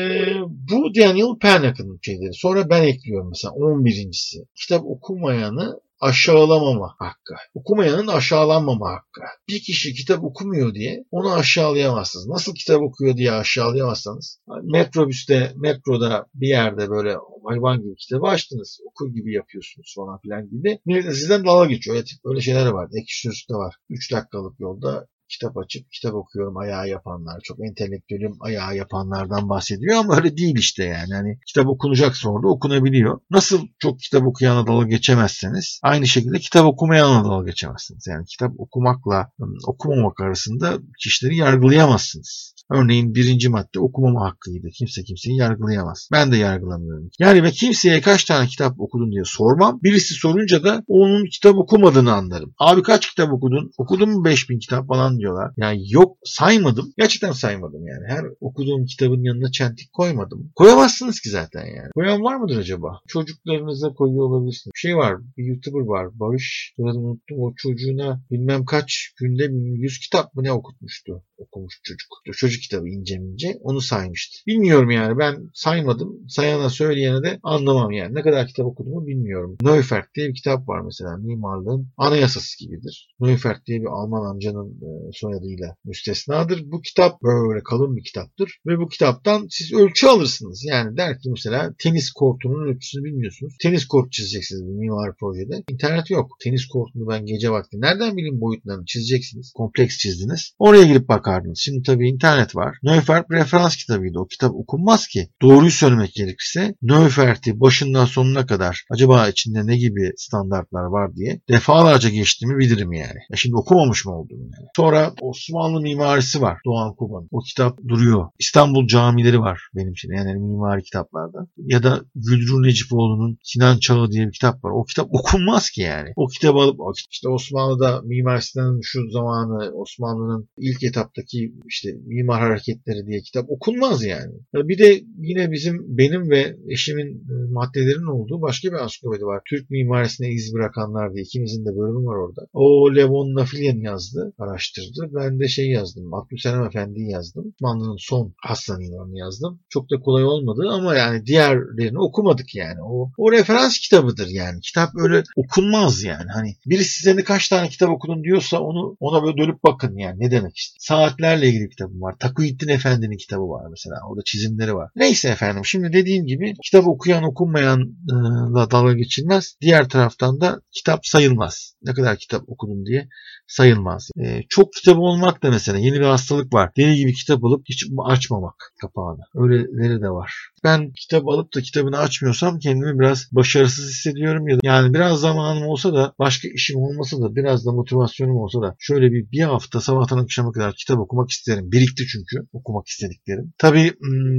bu 0.71 0.95
Daniel 0.95 1.39
Pennock'ın 1.41 1.99
şeyleri. 2.03 2.35
Sonra 2.35 2.71
ben 2.71 2.83
ekliyorum 2.83 3.29
mesela 3.29 3.53
11.si. 3.53 4.39
Kitap 4.55 4.85
okumayanı 4.85 5.81
aşağılamama 6.01 6.95
hakkı. 6.99 7.35
Okumayanın 7.55 8.07
aşağılanmama 8.07 8.91
hakkı. 8.91 9.21
Bir 9.49 9.61
kişi 9.61 9.95
kitap 9.95 10.25
okumuyor 10.25 10.75
diye 10.75 11.05
onu 11.11 11.33
aşağılayamazsınız. 11.33 12.27
Nasıl 12.27 12.55
kitap 12.55 12.83
okuyor 12.83 13.17
diye 13.17 13.33
aşağılayamazsanız 13.33 14.41
metrobüste, 14.63 15.53
metroda 15.57 16.27
bir 16.35 16.49
yerde 16.49 16.91
böyle 16.91 17.17
hayvan 17.45 17.81
gibi 17.83 17.95
kitabı 17.97 18.27
açtınız. 18.27 18.81
Okur 18.87 19.15
gibi 19.15 19.35
yapıyorsunuz 19.35 19.93
falan 19.97 20.19
filan 20.21 20.51
gibi. 20.51 20.79
Millet 20.87 21.05
sizden 21.05 21.45
dalga 21.45 21.67
geçiyor. 21.67 21.97
Evet, 21.97 22.11
öyle 22.25 22.41
şeyler 22.41 22.67
var. 22.67 22.89
Ekşi 23.03 23.21
Sözlük'te 23.21 23.55
var. 23.55 23.75
3 23.91 24.13
dakikalık 24.13 24.61
yolda 24.61 25.07
kitap 25.29 25.57
açıp 25.57 25.93
kitap 25.93 26.15
okuyorum 26.15 26.57
ayağı 26.57 26.89
yapanlar, 26.89 27.41
çok 27.45 27.59
entelektüelim 27.61 28.37
ayağı 28.41 28.77
yapanlardan 28.77 29.49
bahsediyor 29.49 29.97
ama 29.97 30.17
öyle 30.17 30.37
değil 30.37 30.57
işte 30.59 30.85
yani. 30.85 31.15
Hani 31.15 31.39
kitap 31.47 31.67
okunacak 31.67 32.17
sonra 32.17 32.43
da 32.43 32.49
okunabiliyor. 32.49 33.21
Nasıl 33.31 33.67
çok 33.79 34.01
kitap 34.01 34.27
okuyana 34.27 34.67
dalga 34.67 34.87
geçemezseniz 34.87 35.81
aynı 35.83 36.07
şekilde 36.07 36.39
kitap 36.39 36.67
okumayana 36.67 37.25
dalga 37.25 37.51
geçemezsiniz. 37.51 38.07
Yani 38.07 38.25
kitap 38.25 38.53
okumakla 38.59 39.31
okumamak 39.67 40.21
arasında 40.21 40.79
kişileri 40.99 41.37
yargılayamazsınız. 41.37 42.55
Örneğin 42.71 43.15
birinci 43.15 43.49
madde 43.49 43.81
okumama 43.81 44.21
hakkıydı. 44.27 44.69
Kimse 44.69 45.03
kimseyi 45.03 45.37
yargılayamaz. 45.37 46.09
Ben 46.13 46.33
de 46.33 46.37
yargılamıyorum. 46.37 47.11
Yani 47.19 47.43
ve 47.43 47.51
kimseye 47.51 48.01
kaç 48.01 48.25
tane 48.25 48.47
kitap 48.47 48.81
okudun 48.81 49.13
diye 49.13 49.23
sormam. 49.25 49.81
Birisi 49.83 50.15
sorunca 50.15 50.65
da 50.65 50.83
onun 50.87 51.25
kitap 51.25 51.57
okumadığını 51.57 52.13
anlarım. 52.13 52.55
Abi 52.59 52.83
kaç 52.83 53.11
kitap 53.11 53.33
okudun? 53.33 53.71
Okudun 53.79 54.11
mu 54.11 54.25
5000 54.25 54.59
kitap 54.59 54.89
falan 54.89 55.19
diyorlar. 55.19 55.53
Yani 55.57 55.93
yok 55.93 56.17
saymadım. 56.25 56.93
Gerçekten 56.99 57.33
saymadım 57.33 57.87
yani. 57.87 58.05
Her 58.09 58.25
okuduğum 58.41 58.85
kitabın 58.85 59.23
yanına 59.23 59.51
çentik 59.51 59.93
koymadım. 59.93 60.53
Koyamazsınız 60.57 61.21
ki 61.21 61.29
zaten 61.31 61.67
yani. 61.67 61.91
Koyan 61.95 62.23
var 62.23 62.37
mıdır 62.37 62.57
acaba? 62.59 63.01
Çocuklarınıza 63.07 63.89
koyuyor 63.93 64.25
olabilirsiniz. 64.25 64.73
Bir 64.75 64.79
şey 64.79 64.97
var. 64.97 65.17
Bir 65.37 65.45
YouTuber 65.45 65.81
var. 65.81 66.09
Barış. 66.21 66.75
Soyadını 66.77 67.01
unuttum. 67.01 67.39
O 67.41 67.55
çocuğuna 67.57 68.21
bilmem 68.31 68.65
kaç 68.65 69.13
günde 69.21 69.49
100 69.53 69.99
kitap 69.99 70.35
mı 70.35 70.43
ne 70.45 70.53
okutmuştu. 70.53 71.23
Okumuş 71.39 71.81
çocuk. 71.83 72.09
Çocuk 72.33 72.58
kitabı 72.61 72.89
ince 72.89 73.15
ince 73.15 73.59
onu 73.61 73.81
saymıştı. 73.81 74.39
Bilmiyorum 74.47 74.91
yani 74.91 75.19
ben 75.19 75.51
saymadım. 75.55 76.29
Sayana 76.29 76.71
söyleyene 76.71 77.23
de 77.23 77.41
anlamam 77.43 77.91
yani. 77.91 78.15
Ne 78.15 78.23
kadar 78.23 78.47
kitap 78.47 78.67
okuduğumu 78.67 79.07
bilmiyorum. 79.07 79.57
Neufert 79.63 80.15
diye 80.15 80.29
bir 80.29 80.35
kitap 80.35 80.69
var 80.69 80.81
mesela. 80.81 81.17
Mimarlığın 81.17 81.89
anayasası 81.97 82.65
gibidir. 82.65 83.15
Neufert 83.21 83.67
diye 83.67 83.81
bir 83.81 83.87
Alman 83.87 84.31
amcanın 84.31 84.71
e, 84.71 84.91
soyadıyla 85.13 85.77
müstesnadır. 85.85 86.63
Bu 86.71 86.81
kitap 86.81 87.23
böyle 87.23 87.63
kalın 87.63 87.97
bir 87.97 88.05
kitaptır. 88.05 88.59
Ve 88.67 88.79
bu 88.79 88.89
kitaptan 88.89 89.47
siz 89.51 89.73
ölçü 89.73 90.07
alırsınız. 90.07 90.65
Yani 90.69 90.97
der 90.97 91.21
ki 91.21 91.31
mesela 91.31 91.75
tenis 91.79 92.11
kortunun 92.13 92.69
ölçüsünü 92.69 93.05
bilmiyorsunuz. 93.05 93.55
Tenis 93.63 93.87
kort 93.87 94.13
çizeceksiniz 94.13 94.63
bir 94.63 94.79
mimari 94.79 95.13
projede. 95.21 95.63
İnternet 95.71 96.11
yok. 96.11 96.31
Tenis 96.45 96.67
kortunu 96.67 97.09
ben 97.09 97.27
gece 97.27 97.51
vakti 97.51 97.81
nereden 97.81 98.17
bileyim 98.17 98.41
boyutlarını 98.41 98.85
çizeceksiniz. 98.87 99.53
Kompleks 99.55 99.99
çizdiniz. 99.99 100.53
Oraya 100.59 100.85
girip 100.85 101.09
bakardınız. 101.09 101.59
Şimdi 101.59 101.83
tabii 101.83 102.09
internet 102.09 102.48
Neufert 102.49 102.57
var. 102.57 102.77
Neufert 102.83 103.31
referans 103.31 103.77
kitabıydı. 103.77 104.19
O 104.19 104.27
kitap 104.27 104.55
okunmaz 104.55 105.07
ki. 105.07 105.29
Doğruyu 105.43 105.71
söylemek 105.71 106.15
gerekirse 106.15 106.75
Neufert'i 106.83 107.61
başından 107.61 108.05
sonuna 108.05 108.47
kadar 108.47 108.85
acaba 108.91 109.29
içinde 109.29 109.67
ne 109.67 109.77
gibi 109.77 110.13
standartlar 110.17 110.85
var 110.85 111.15
diye 111.17 111.41
defalarca 111.49 112.09
geçtiğimi 112.09 112.59
bilirim 112.59 112.93
yani. 112.93 113.19
Ya 113.31 113.37
şimdi 113.37 113.57
okumamış 113.57 114.07
mı 114.07 114.19
oldum 114.19 114.39
yani. 114.41 114.69
Sonra 114.77 115.13
Osmanlı 115.21 115.81
mimarisi 115.81 116.41
var 116.41 116.59
Doğan 116.67 116.95
Kuban. 116.95 117.29
O 117.31 117.41
kitap 117.41 117.79
duruyor. 117.89 118.29
İstanbul 118.39 118.87
camileri 118.87 119.41
var 119.41 119.61
benim 119.77 119.93
için 119.93 120.13
yani 120.13 120.35
mimari 120.35 120.83
kitaplarda. 120.83 121.39
Ya 121.57 121.83
da 121.83 122.01
Gülru 122.15 122.63
Necipoğlu'nun 122.63 123.39
Sinan 123.43 123.79
Çağı 123.79 124.11
diye 124.11 124.27
bir 124.27 124.33
kitap 124.33 124.65
var. 124.65 124.71
O 124.71 124.85
kitap 124.85 125.09
okunmaz 125.11 125.71
ki 125.71 125.81
yani. 125.81 126.09
O 126.17 126.27
kitabı 126.27 126.59
alıp 126.59 126.79
işte 127.11 127.29
Osmanlı'da 127.29 128.01
mimarisinden 128.05 128.81
şu 128.83 129.11
zamanı 129.11 129.73
Osmanlı'nın 129.75 130.49
ilk 130.59 130.83
etaptaki 130.83 131.55
işte 131.67 131.89
mimar 132.07 132.38
Mimar 132.39 132.51
Hareketleri 132.51 133.07
diye 133.07 133.21
kitap 133.21 133.51
okunmaz 133.51 134.05
yani. 134.05 134.33
Bir 134.55 134.79
de 134.79 135.01
yine 135.19 135.51
bizim 135.51 135.99
benim 135.99 136.31
ve 136.31 136.57
eşimin 136.69 137.09
e, 137.09 137.35
maddelerin 137.51 138.13
olduğu 138.15 138.43
başka 138.43 138.69
bir 138.69 138.83
ansiklopedi 138.83 139.25
var. 139.25 139.43
Türk 139.51 139.71
mimarisine 139.71 140.29
iz 140.29 140.55
bırakanlar 140.55 141.15
diye. 141.15 141.25
ikimizin 141.25 141.65
de 141.65 141.69
bölümü 141.69 142.07
var 142.07 142.17
orada. 142.17 142.47
O 142.53 142.95
Levon 142.97 143.35
Nafilyan 143.35 143.77
yazdı, 143.77 144.33
araştırdı. 144.39 145.11
Ben 145.15 145.41
de 145.41 145.49
şey 145.49 145.71
yazdım. 145.71 146.15
Abdülselam 146.15 146.67
Efendi'yi 146.67 147.11
yazdım. 147.11 147.55
Osmanlı'nın 147.55 147.97
son 147.99 148.35
Aslan 148.49 148.81
İnan'ı 148.81 149.19
yazdım. 149.19 149.61
Çok 149.69 149.91
da 149.91 150.01
kolay 150.01 150.25
olmadı 150.25 150.63
ama 150.71 150.95
yani 150.95 151.27
diğerlerini 151.27 151.99
okumadık 151.99 152.55
yani. 152.55 152.83
O, 152.83 153.11
o 153.19 153.33
referans 153.33 153.79
kitabıdır 153.79 154.29
yani. 154.29 154.61
Kitap 154.61 154.91
öyle 154.97 155.23
okunmaz 155.37 156.03
yani. 156.03 156.31
Hani 156.35 156.55
birisi 156.67 156.91
size 156.91 157.25
kaç 157.25 157.49
tane 157.49 157.69
kitap 157.69 157.91
okudun 157.91 158.25
diyorsa 158.25 158.61
onu 158.61 158.97
ona 159.01 159.23
böyle 159.23 159.37
dönüp 159.37 159.65
bakın 159.65 159.97
yani. 159.97 160.21
Ne 160.21 160.31
demek 160.31 160.57
işte. 160.57 160.77
Saatlerle 160.81 161.49
ilgili 161.49 161.69
kitabım 161.69 162.03
var. 162.03 162.15
Takuyuddin 162.21 162.69
Efendi'nin 162.69 163.17
kitabı 163.17 163.49
var 163.49 163.67
mesela. 163.71 163.97
Orada 164.09 164.23
çizimleri 164.25 164.75
var. 164.75 164.91
Neyse 164.97 165.29
efendim 165.29 165.65
şimdi 165.65 165.93
dediğim 165.93 166.27
gibi 166.27 166.55
kitap 166.65 166.87
okuyan 166.87 167.23
okunmayanla 167.23 168.71
dalga 168.71 168.93
geçilmez. 168.93 169.57
Diğer 169.61 169.89
taraftan 169.89 170.41
da 170.41 170.61
kitap 170.73 171.07
sayılmaz. 171.07 171.75
Ne 171.83 171.95
kadar 171.95 172.17
kitap 172.17 172.43
okudum 172.49 172.87
diye 172.87 173.09
sayılmaz. 173.47 174.11
E, 174.25 174.43
çok 174.49 174.73
kitap 174.73 174.99
olmak 174.99 175.43
da 175.43 175.51
mesela 175.51 175.79
yeni 175.79 176.01
bir 176.01 176.07
hastalık 176.07 176.53
var. 176.53 176.71
Deli 176.77 176.97
gibi 176.97 177.15
kitap 177.15 177.45
alıp 177.45 177.63
hiç 177.69 177.87
açmamak 178.05 178.73
kapağını. 178.81 179.21
Öyleleri 179.35 180.03
de 180.03 180.11
var. 180.11 180.33
Ben 180.65 180.93
kitap 180.93 181.29
alıp 181.29 181.55
da 181.55 181.61
kitabını 181.61 181.99
açmıyorsam 181.99 182.59
kendimi 182.59 182.99
biraz 182.99 183.29
başarısız 183.33 183.91
hissediyorum 183.91 184.49
ya 184.49 184.59
yani 184.63 184.95
biraz 184.95 185.21
zamanım 185.21 185.67
olsa 185.67 185.95
da 185.95 186.15
başka 186.19 186.49
işim 186.49 186.81
olmasa 186.81 187.21
da 187.21 187.35
biraz 187.35 187.67
da 187.67 187.73
motivasyonum 187.73 188.37
olsa 188.37 188.63
da 188.63 188.77
şöyle 188.79 189.13
bir 189.13 189.31
bir 189.33 189.43
hafta 189.43 189.81
sabahtan 189.81 190.19
akşama 190.19 190.53
kadar 190.53 190.75
kitap 190.75 190.99
okumak 190.99 191.31
isterim. 191.31 191.73
Birikti 191.73 192.07
çünkü 192.13 192.47
okumak 192.53 192.87
istediklerim. 192.87 193.53
Tabii 193.59 193.93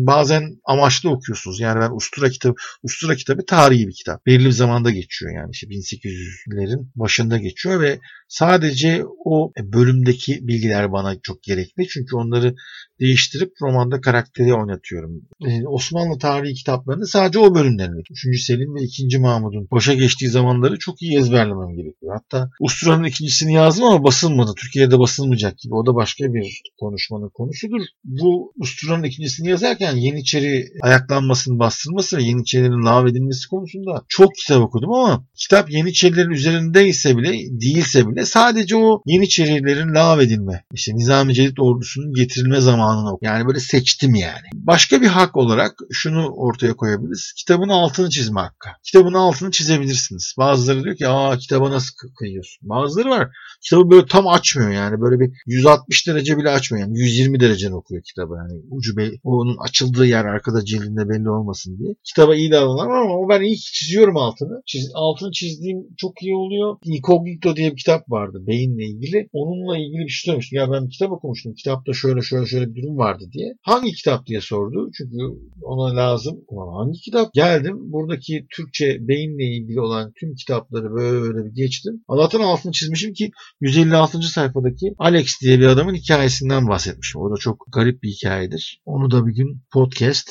bazen 0.08 0.44
amaçlı 0.66 1.10
okuyorsunuz. 1.10 1.60
Yani 1.60 1.80
ben 1.80 1.96
Ustura 1.96 2.30
kitabı, 2.30 2.56
Ustura 2.84 3.16
kitabı 3.16 3.46
tarihi 3.46 3.88
bir 3.88 3.94
kitap. 3.94 4.26
Belli 4.26 4.46
bir 4.46 4.52
zamanda 4.52 4.92
geçiyor 4.92 5.36
yani 5.36 5.50
işte 5.52 5.68
1800'lerin 5.68 6.92
başında 6.96 7.38
geçiyor 7.38 7.82
ve 7.82 8.00
sadece 8.28 9.04
o 9.26 9.54
bölümdeki 9.60 10.48
bilgiler 10.48 10.92
bana 10.92 11.20
çok 11.24 11.44
gerekli. 11.44 11.88
Çünkü 11.88 12.16
onları 12.16 12.56
değiştirip 13.00 13.54
romanda 13.62 14.02
karakteri 14.02 14.54
oynatıyorum. 14.54 15.22
Ee, 15.48 15.68
Osmanlı 15.68 16.20
tarihi 16.20 16.54
kitaplarını 16.54 17.08
sadece 17.08 17.40
o 17.40 17.56
bölümlerini 17.56 18.02
3. 18.26 18.44
Selim 18.44 18.76
ve 18.76 18.82
2. 18.82 19.18
Mahmud'un 19.18 19.68
başa 19.72 19.94
geçtiği 19.94 20.30
zamanları 20.30 20.80
çok 20.80 21.02
iyi 21.02 21.20
ezberlemem 21.20 21.76
gerekiyor. 21.76 22.16
Hatta 22.16 22.50
Ustura'nın 22.60 23.04
ikincisini 23.04 23.54
yazdım 23.54 23.86
ama 23.86 24.04
basılmadı. 24.04 24.52
Türkiye'de 24.58 25.00
basılmayacak 25.00 25.58
gibi. 25.58 25.76
O 25.76 25.86
da 25.86 25.96
başka 25.96 26.34
bir 26.34 26.62
konuşmanın 26.80 27.30
konusudur. 27.30 27.82
Bu 28.04 28.54
Ustura'nın 28.60 29.04
ikincisini 29.04 29.50
yazarken 29.50 29.96
Yeniçeri 29.96 30.66
ayaklanmasını 30.82 31.60
bastırması 31.60 32.18
ve 32.18 32.24
Yeniçerilerin 32.24 32.86
lağvedilmesi 32.86 33.48
konusunda 33.48 34.04
çok 34.08 34.36
kitap 34.36 34.62
okudum 34.62 34.94
ama 34.94 35.26
kitap 35.36 35.72
Yeniçerilerin 35.72 36.30
üzerindeyse 36.30 37.18
bile 37.18 37.32
değilse 37.62 38.08
bile 38.08 38.26
sadece 38.26 38.76
o 38.76 39.02
Yeniçerilerin 39.06 39.96
lağvedilme, 39.96 40.64
işte 40.74 40.96
Nizami 40.96 41.34
Celil 41.34 41.60
ordusunun 41.60 42.14
getirilme 42.14 42.62
zamanını 42.62 42.88
oku. 42.97 43.19
Yani 43.21 43.47
böyle 43.47 43.60
seçtim 43.60 44.15
yani. 44.15 44.47
Başka 44.54 45.02
bir 45.02 45.08
hak 45.08 45.38
olarak 45.38 45.75
şunu 45.91 46.30
ortaya 46.30 46.73
koyabiliriz. 46.73 47.34
Kitabın 47.38 47.69
altını 47.69 48.10
çizme 48.10 48.41
hakkı. 48.41 48.69
Kitabın 48.84 49.13
altını 49.13 49.52
çizebilirsiniz. 49.52 50.34
Bazıları 50.38 50.84
diyor 50.84 50.95
ki 50.95 51.08
aa 51.08 51.38
kitaba 51.38 51.71
nasıl 51.71 51.93
kıyıyorsun? 52.19 52.69
Bazıları 52.69 53.10
var. 53.10 53.30
Kitabı 53.62 53.91
böyle 53.91 54.06
tam 54.06 54.28
açmıyor 54.28 54.71
yani. 54.71 55.02
Böyle 55.02 55.19
bir 55.19 55.32
160 55.47 56.08
derece 56.08 56.38
bile 56.38 56.49
açmıyor. 56.49 56.88
Yani 56.88 56.99
120 56.99 57.39
derecen 57.39 57.71
okuyor 57.71 58.04
kitabı. 58.04 58.34
Yani 58.38 58.62
ucu 58.71 58.97
be, 58.97 59.12
onun 59.23 59.58
açıldığı 59.58 60.06
yer 60.06 60.25
arkada 60.25 60.65
cildinde 60.65 61.10
belli 61.10 61.30
olmasın 61.30 61.78
diye. 61.80 61.95
Kitaba 62.04 62.36
iyi 62.36 62.52
davranırlar 62.52 63.02
ama 63.02 63.17
o 63.17 63.30
ben 63.30 63.41
iyi 63.41 63.58
çiziyorum 63.58 64.17
altını. 64.17 64.62
Çiz, 64.65 64.91
altını 64.93 65.32
çizdiğim 65.32 65.78
çok 65.97 66.23
iyi 66.23 66.36
oluyor. 66.36 66.78
Incognito 66.84 67.56
diye 67.56 67.71
bir 67.71 67.78
kitap 67.78 68.12
vardı 68.12 68.43
beyinle 68.47 68.86
ilgili. 68.86 69.30
Onunla 69.34 69.78
ilgili 69.78 70.04
bir 70.04 70.10
şey 70.10 70.25
söylemiştim. 70.25 70.58
Ya 70.60 70.71
ben 70.71 70.89
kitap 70.89 71.12
okumuştum. 71.12 71.54
Kitapta 71.54 71.93
şöyle 71.93 72.21
şöyle 72.21 72.45
şöyle 72.45 72.75
bir 72.75 72.79
durum 72.82 72.98
vardı 72.98 73.24
diye. 73.32 73.54
Hangi 73.62 73.92
kitap 73.92 74.26
diye 74.26 74.42
sordu. 74.42 74.89
Çünkü 74.98 75.18
ona 75.62 75.96
lazım. 75.96 76.38
Ulan 76.48 76.86
hangi 76.86 77.00
kitap? 77.00 77.34
Geldim. 77.34 77.76
Buradaki 77.80 78.48
Türkçe 78.56 78.98
beyinle 79.00 79.44
ilgili 79.44 79.82
olan 79.82 80.12
tüm 80.20 80.36
kitapları 80.36 80.92
böyle 80.94 81.46
bir 81.46 81.56
geçtim. 81.56 82.04
Allah'tan 82.08 82.42
altını 82.42 82.72
çizmişim 82.72 83.13
ki 83.13 83.32
156. 83.62 84.22
sayfadaki 84.22 84.94
Alex 84.98 85.42
diye 85.42 85.60
bir 85.60 85.65
adamın 85.65 85.96
hikayesinden 85.96 86.68
bahsetmişim. 86.68 87.22
O 87.22 87.32
da 87.32 87.36
çok 87.39 87.65
garip 87.74 88.04
bir 88.04 88.10
hikayedir. 88.10 88.82
Onu 88.86 89.12
da 89.12 89.28
bir 89.28 89.36
gün 89.36 89.62
podcast 89.74 90.30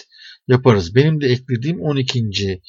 yaparız. 0.48 0.94
Benim 0.94 1.20
de 1.20 1.26
eklediğim 1.26 1.80
12. 1.80 2.60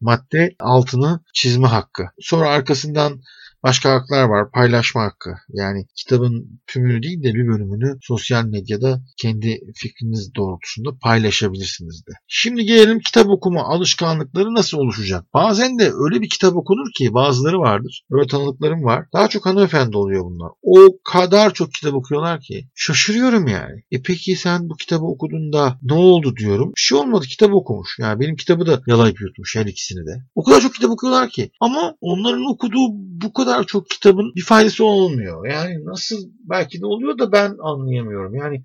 madde 0.00 0.54
altını 0.60 1.20
çizme 1.34 1.66
hakkı. 1.66 2.02
Sonra 2.20 2.48
arkasından 2.48 3.20
Başka 3.62 3.90
haklar 3.90 4.24
var. 4.24 4.50
Paylaşma 4.50 5.02
hakkı. 5.02 5.30
Yani 5.48 5.86
kitabın 5.96 6.60
tümünü 6.66 7.02
değil 7.02 7.22
de 7.22 7.34
bir 7.34 7.46
bölümünü 7.46 7.98
sosyal 8.02 8.44
medyada 8.44 9.00
kendi 9.16 9.60
fikriniz 9.74 10.34
doğrultusunda 10.34 10.90
paylaşabilirsiniz 11.02 12.06
de. 12.06 12.12
Şimdi 12.26 12.64
gelelim 12.64 13.00
kitap 13.00 13.26
okuma 13.28 13.62
alışkanlıkları 13.62 14.54
nasıl 14.54 14.78
oluşacak? 14.78 15.24
Bazen 15.34 15.78
de 15.78 15.92
öyle 16.04 16.20
bir 16.22 16.28
kitap 16.28 16.56
okunur 16.56 16.92
ki 16.98 17.14
bazıları 17.14 17.58
vardır. 17.58 18.04
Öyle 18.10 18.26
tanıdıklarım 18.26 18.84
var. 18.84 19.06
Daha 19.12 19.28
çok 19.28 19.46
hanımefendi 19.46 19.96
oluyor 19.96 20.24
bunlar. 20.24 20.50
O 20.62 20.88
kadar 21.04 21.54
çok 21.54 21.72
kitap 21.72 21.94
okuyorlar 21.94 22.40
ki 22.40 22.68
şaşırıyorum 22.74 23.46
yani. 23.46 23.82
E 23.90 24.02
peki 24.02 24.36
sen 24.36 24.68
bu 24.68 24.76
kitabı 24.76 25.04
okuduğunda 25.04 25.78
ne 25.82 25.94
oldu 25.94 26.36
diyorum. 26.36 26.72
Bir 26.76 26.80
şey 26.80 26.98
olmadı. 26.98 27.26
Kitap 27.26 27.54
okumuş. 27.54 27.96
Yani 27.98 28.20
benim 28.20 28.36
kitabı 28.36 28.66
da 28.66 28.82
yalayıp 28.86 29.20
yutmuş 29.20 29.56
her 29.56 29.66
ikisini 29.66 30.06
de. 30.06 30.22
O 30.34 30.44
kadar 30.44 30.60
çok 30.60 30.74
kitap 30.74 30.90
okuyorlar 30.90 31.30
ki. 31.30 31.50
Ama 31.60 31.94
onların 32.00 32.44
okuduğu 32.50 32.88
bu 33.22 33.32
kadar 33.32 33.57
kadar 33.58 33.66
çok 33.66 33.90
kitabın 33.90 34.32
bir 34.36 34.44
faydası 34.44 34.84
olmuyor. 34.84 35.48
Yani 35.48 35.84
nasıl 35.84 36.16
belki 36.50 36.80
de 36.80 36.86
oluyor 36.86 37.18
da 37.18 37.32
ben 37.32 37.56
anlayamıyorum. 37.62 38.34
Yani 38.34 38.62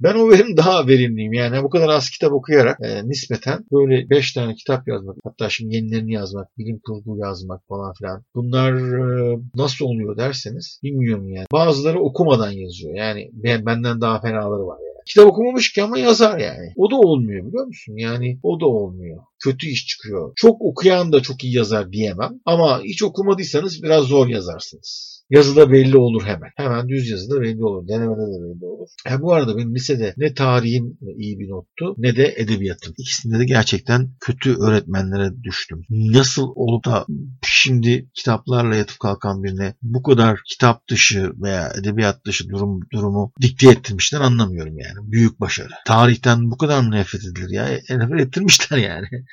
ben 0.00 0.14
o 0.14 0.30
verim 0.30 0.56
daha 0.56 0.86
verimliyim. 0.86 1.32
Yani 1.32 1.62
bu 1.62 1.70
kadar 1.70 1.88
az 1.88 2.10
kitap 2.10 2.32
okuyarak 2.32 2.78
e, 2.82 3.08
nispeten 3.08 3.64
böyle 3.72 4.10
5 4.10 4.32
tane 4.32 4.54
kitap 4.54 4.88
yazmak, 4.88 5.16
hatta 5.24 5.48
şimdi 5.48 5.76
yenilerini 5.76 6.12
yazmak, 6.12 6.58
bilim 6.58 6.80
kurgu 6.86 7.18
yazmak 7.18 7.60
falan 7.68 7.92
filan. 7.92 8.24
Bunlar 8.34 8.72
e, 8.72 9.38
nasıl 9.54 9.84
oluyor 9.84 10.16
derseniz 10.16 10.80
bilmiyorum 10.82 11.28
yani. 11.28 11.46
Bazıları 11.52 12.00
okumadan 12.00 12.50
yazıyor. 12.50 12.94
Yani 12.94 13.30
ben, 13.32 13.66
benden 13.66 14.00
daha 14.00 14.20
fenaları 14.20 14.66
var. 14.66 14.78
Kitap 15.06 15.26
okumamış 15.26 15.72
ki 15.72 15.82
ama 15.82 15.98
yazar 15.98 16.38
yani. 16.38 16.72
O 16.76 16.90
da 16.90 16.96
olmuyor 16.96 17.46
biliyor 17.46 17.66
musun? 17.66 17.94
Yani 17.96 18.38
o 18.42 18.60
da 18.60 18.66
olmuyor. 18.66 19.18
Kötü 19.44 19.66
iş 19.66 19.86
çıkıyor. 19.86 20.32
Çok 20.36 20.62
okuyan 20.62 21.12
da 21.12 21.20
çok 21.20 21.44
iyi 21.44 21.56
yazar 21.56 21.92
diyemem. 21.92 22.40
Ama 22.44 22.82
hiç 22.82 23.02
okumadıysanız 23.02 23.82
biraz 23.82 24.04
zor 24.04 24.28
yazarsınız. 24.28 25.22
Yazıda 25.30 25.72
belli 25.72 25.96
olur 25.96 26.22
hemen. 26.22 26.50
Hemen 26.56 26.88
düz 26.88 27.10
yazıda 27.10 27.40
belli 27.40 27.64
olur. 27.64 27.88
Denemede 27.88 28.20
de 28.20 28.42
belli 28.42 28.66
olur. 28.66 28.75
E 29.10 29.20
bu 29.20 29.32
arada 29.32 29.56
benim 29.56 29.74
lisede 29.74 30.14
ne 30.16 30.34
tarihim 30.34 30.98
iyi 31.16 31.38
bir 31.38 31.48
nottu 31.48 31.94
ne 31.98 32.16
de 32.16 32.34
edebiyatım. 32.36 32.94
İkisinde 32.98 33.38
de 33.38 33.44
gerçekten 33.44 34.10
kötü 34.20 34.54
öğretmenlere 34.54 35.42
düştüm. 35.42 35.82
Nasıl 35.90 36.48
olup 36.54 36.84
da 36.84 37.06
şimdi 37.42 38.10
kitaplarla 38.14 38.76
yatıp 38.76 39.00
kalkan 39.00 39.42
birine 39.42 39.74
bu 39.82 40.02
kadar 40.02 40.40
kitap 40.48 40.88
dışı 40.88 41.32
veya 41.42 41.72
edebiyat 41.80 42.24
dışı 42.24 42.48
durum 42.48 42.80
durumu 42.92 43.32
dikte 43.42 43.70
ettirmişler 43.70 44.20
anlamıyorum 44.20 44.78
yani. 44.78 45.12
Büyük 45.12 45.40
başarı. 45.40 45.72
Tarihten 45.86 46.50
bu 46.50 46.56
kadar 46.56 46.80
mı 46.80 46.90
nefret 46.90 47.24
edilir 47.24 47.50
ya? 47.50 47.68
E, 47.68 47.98
nefret 47.98 48.20
ettirmişler 48.20 48.78
yani. 48.78 49.06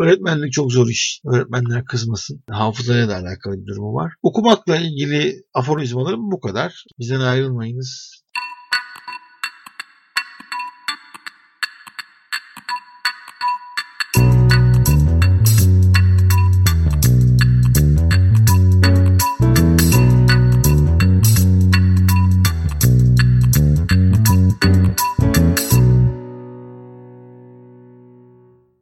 Öğretmenlik 0.00 0.52
çok 0.52 0.72
zor 0.72 0.88
iş. 0.88 1.20
Öğretmenler 1.26 1.84
kızmasın. 1.84 2.42
Hafızaya 2.50 3.08
da 3.08 3.16
alakalı 3.16 3.60
bir 3.60 3.66
durumu 3.66 3.94
var. 3.94 4.12
Okumakla 4.22 4.76
ilgili 4.76 5.42
aforizmalarım 5.54 6.30
bu 6.30 6.40
kadar. 6.40 6.84
Bizden 6.98 7.20
ayrılmayınız. 7.20 8.21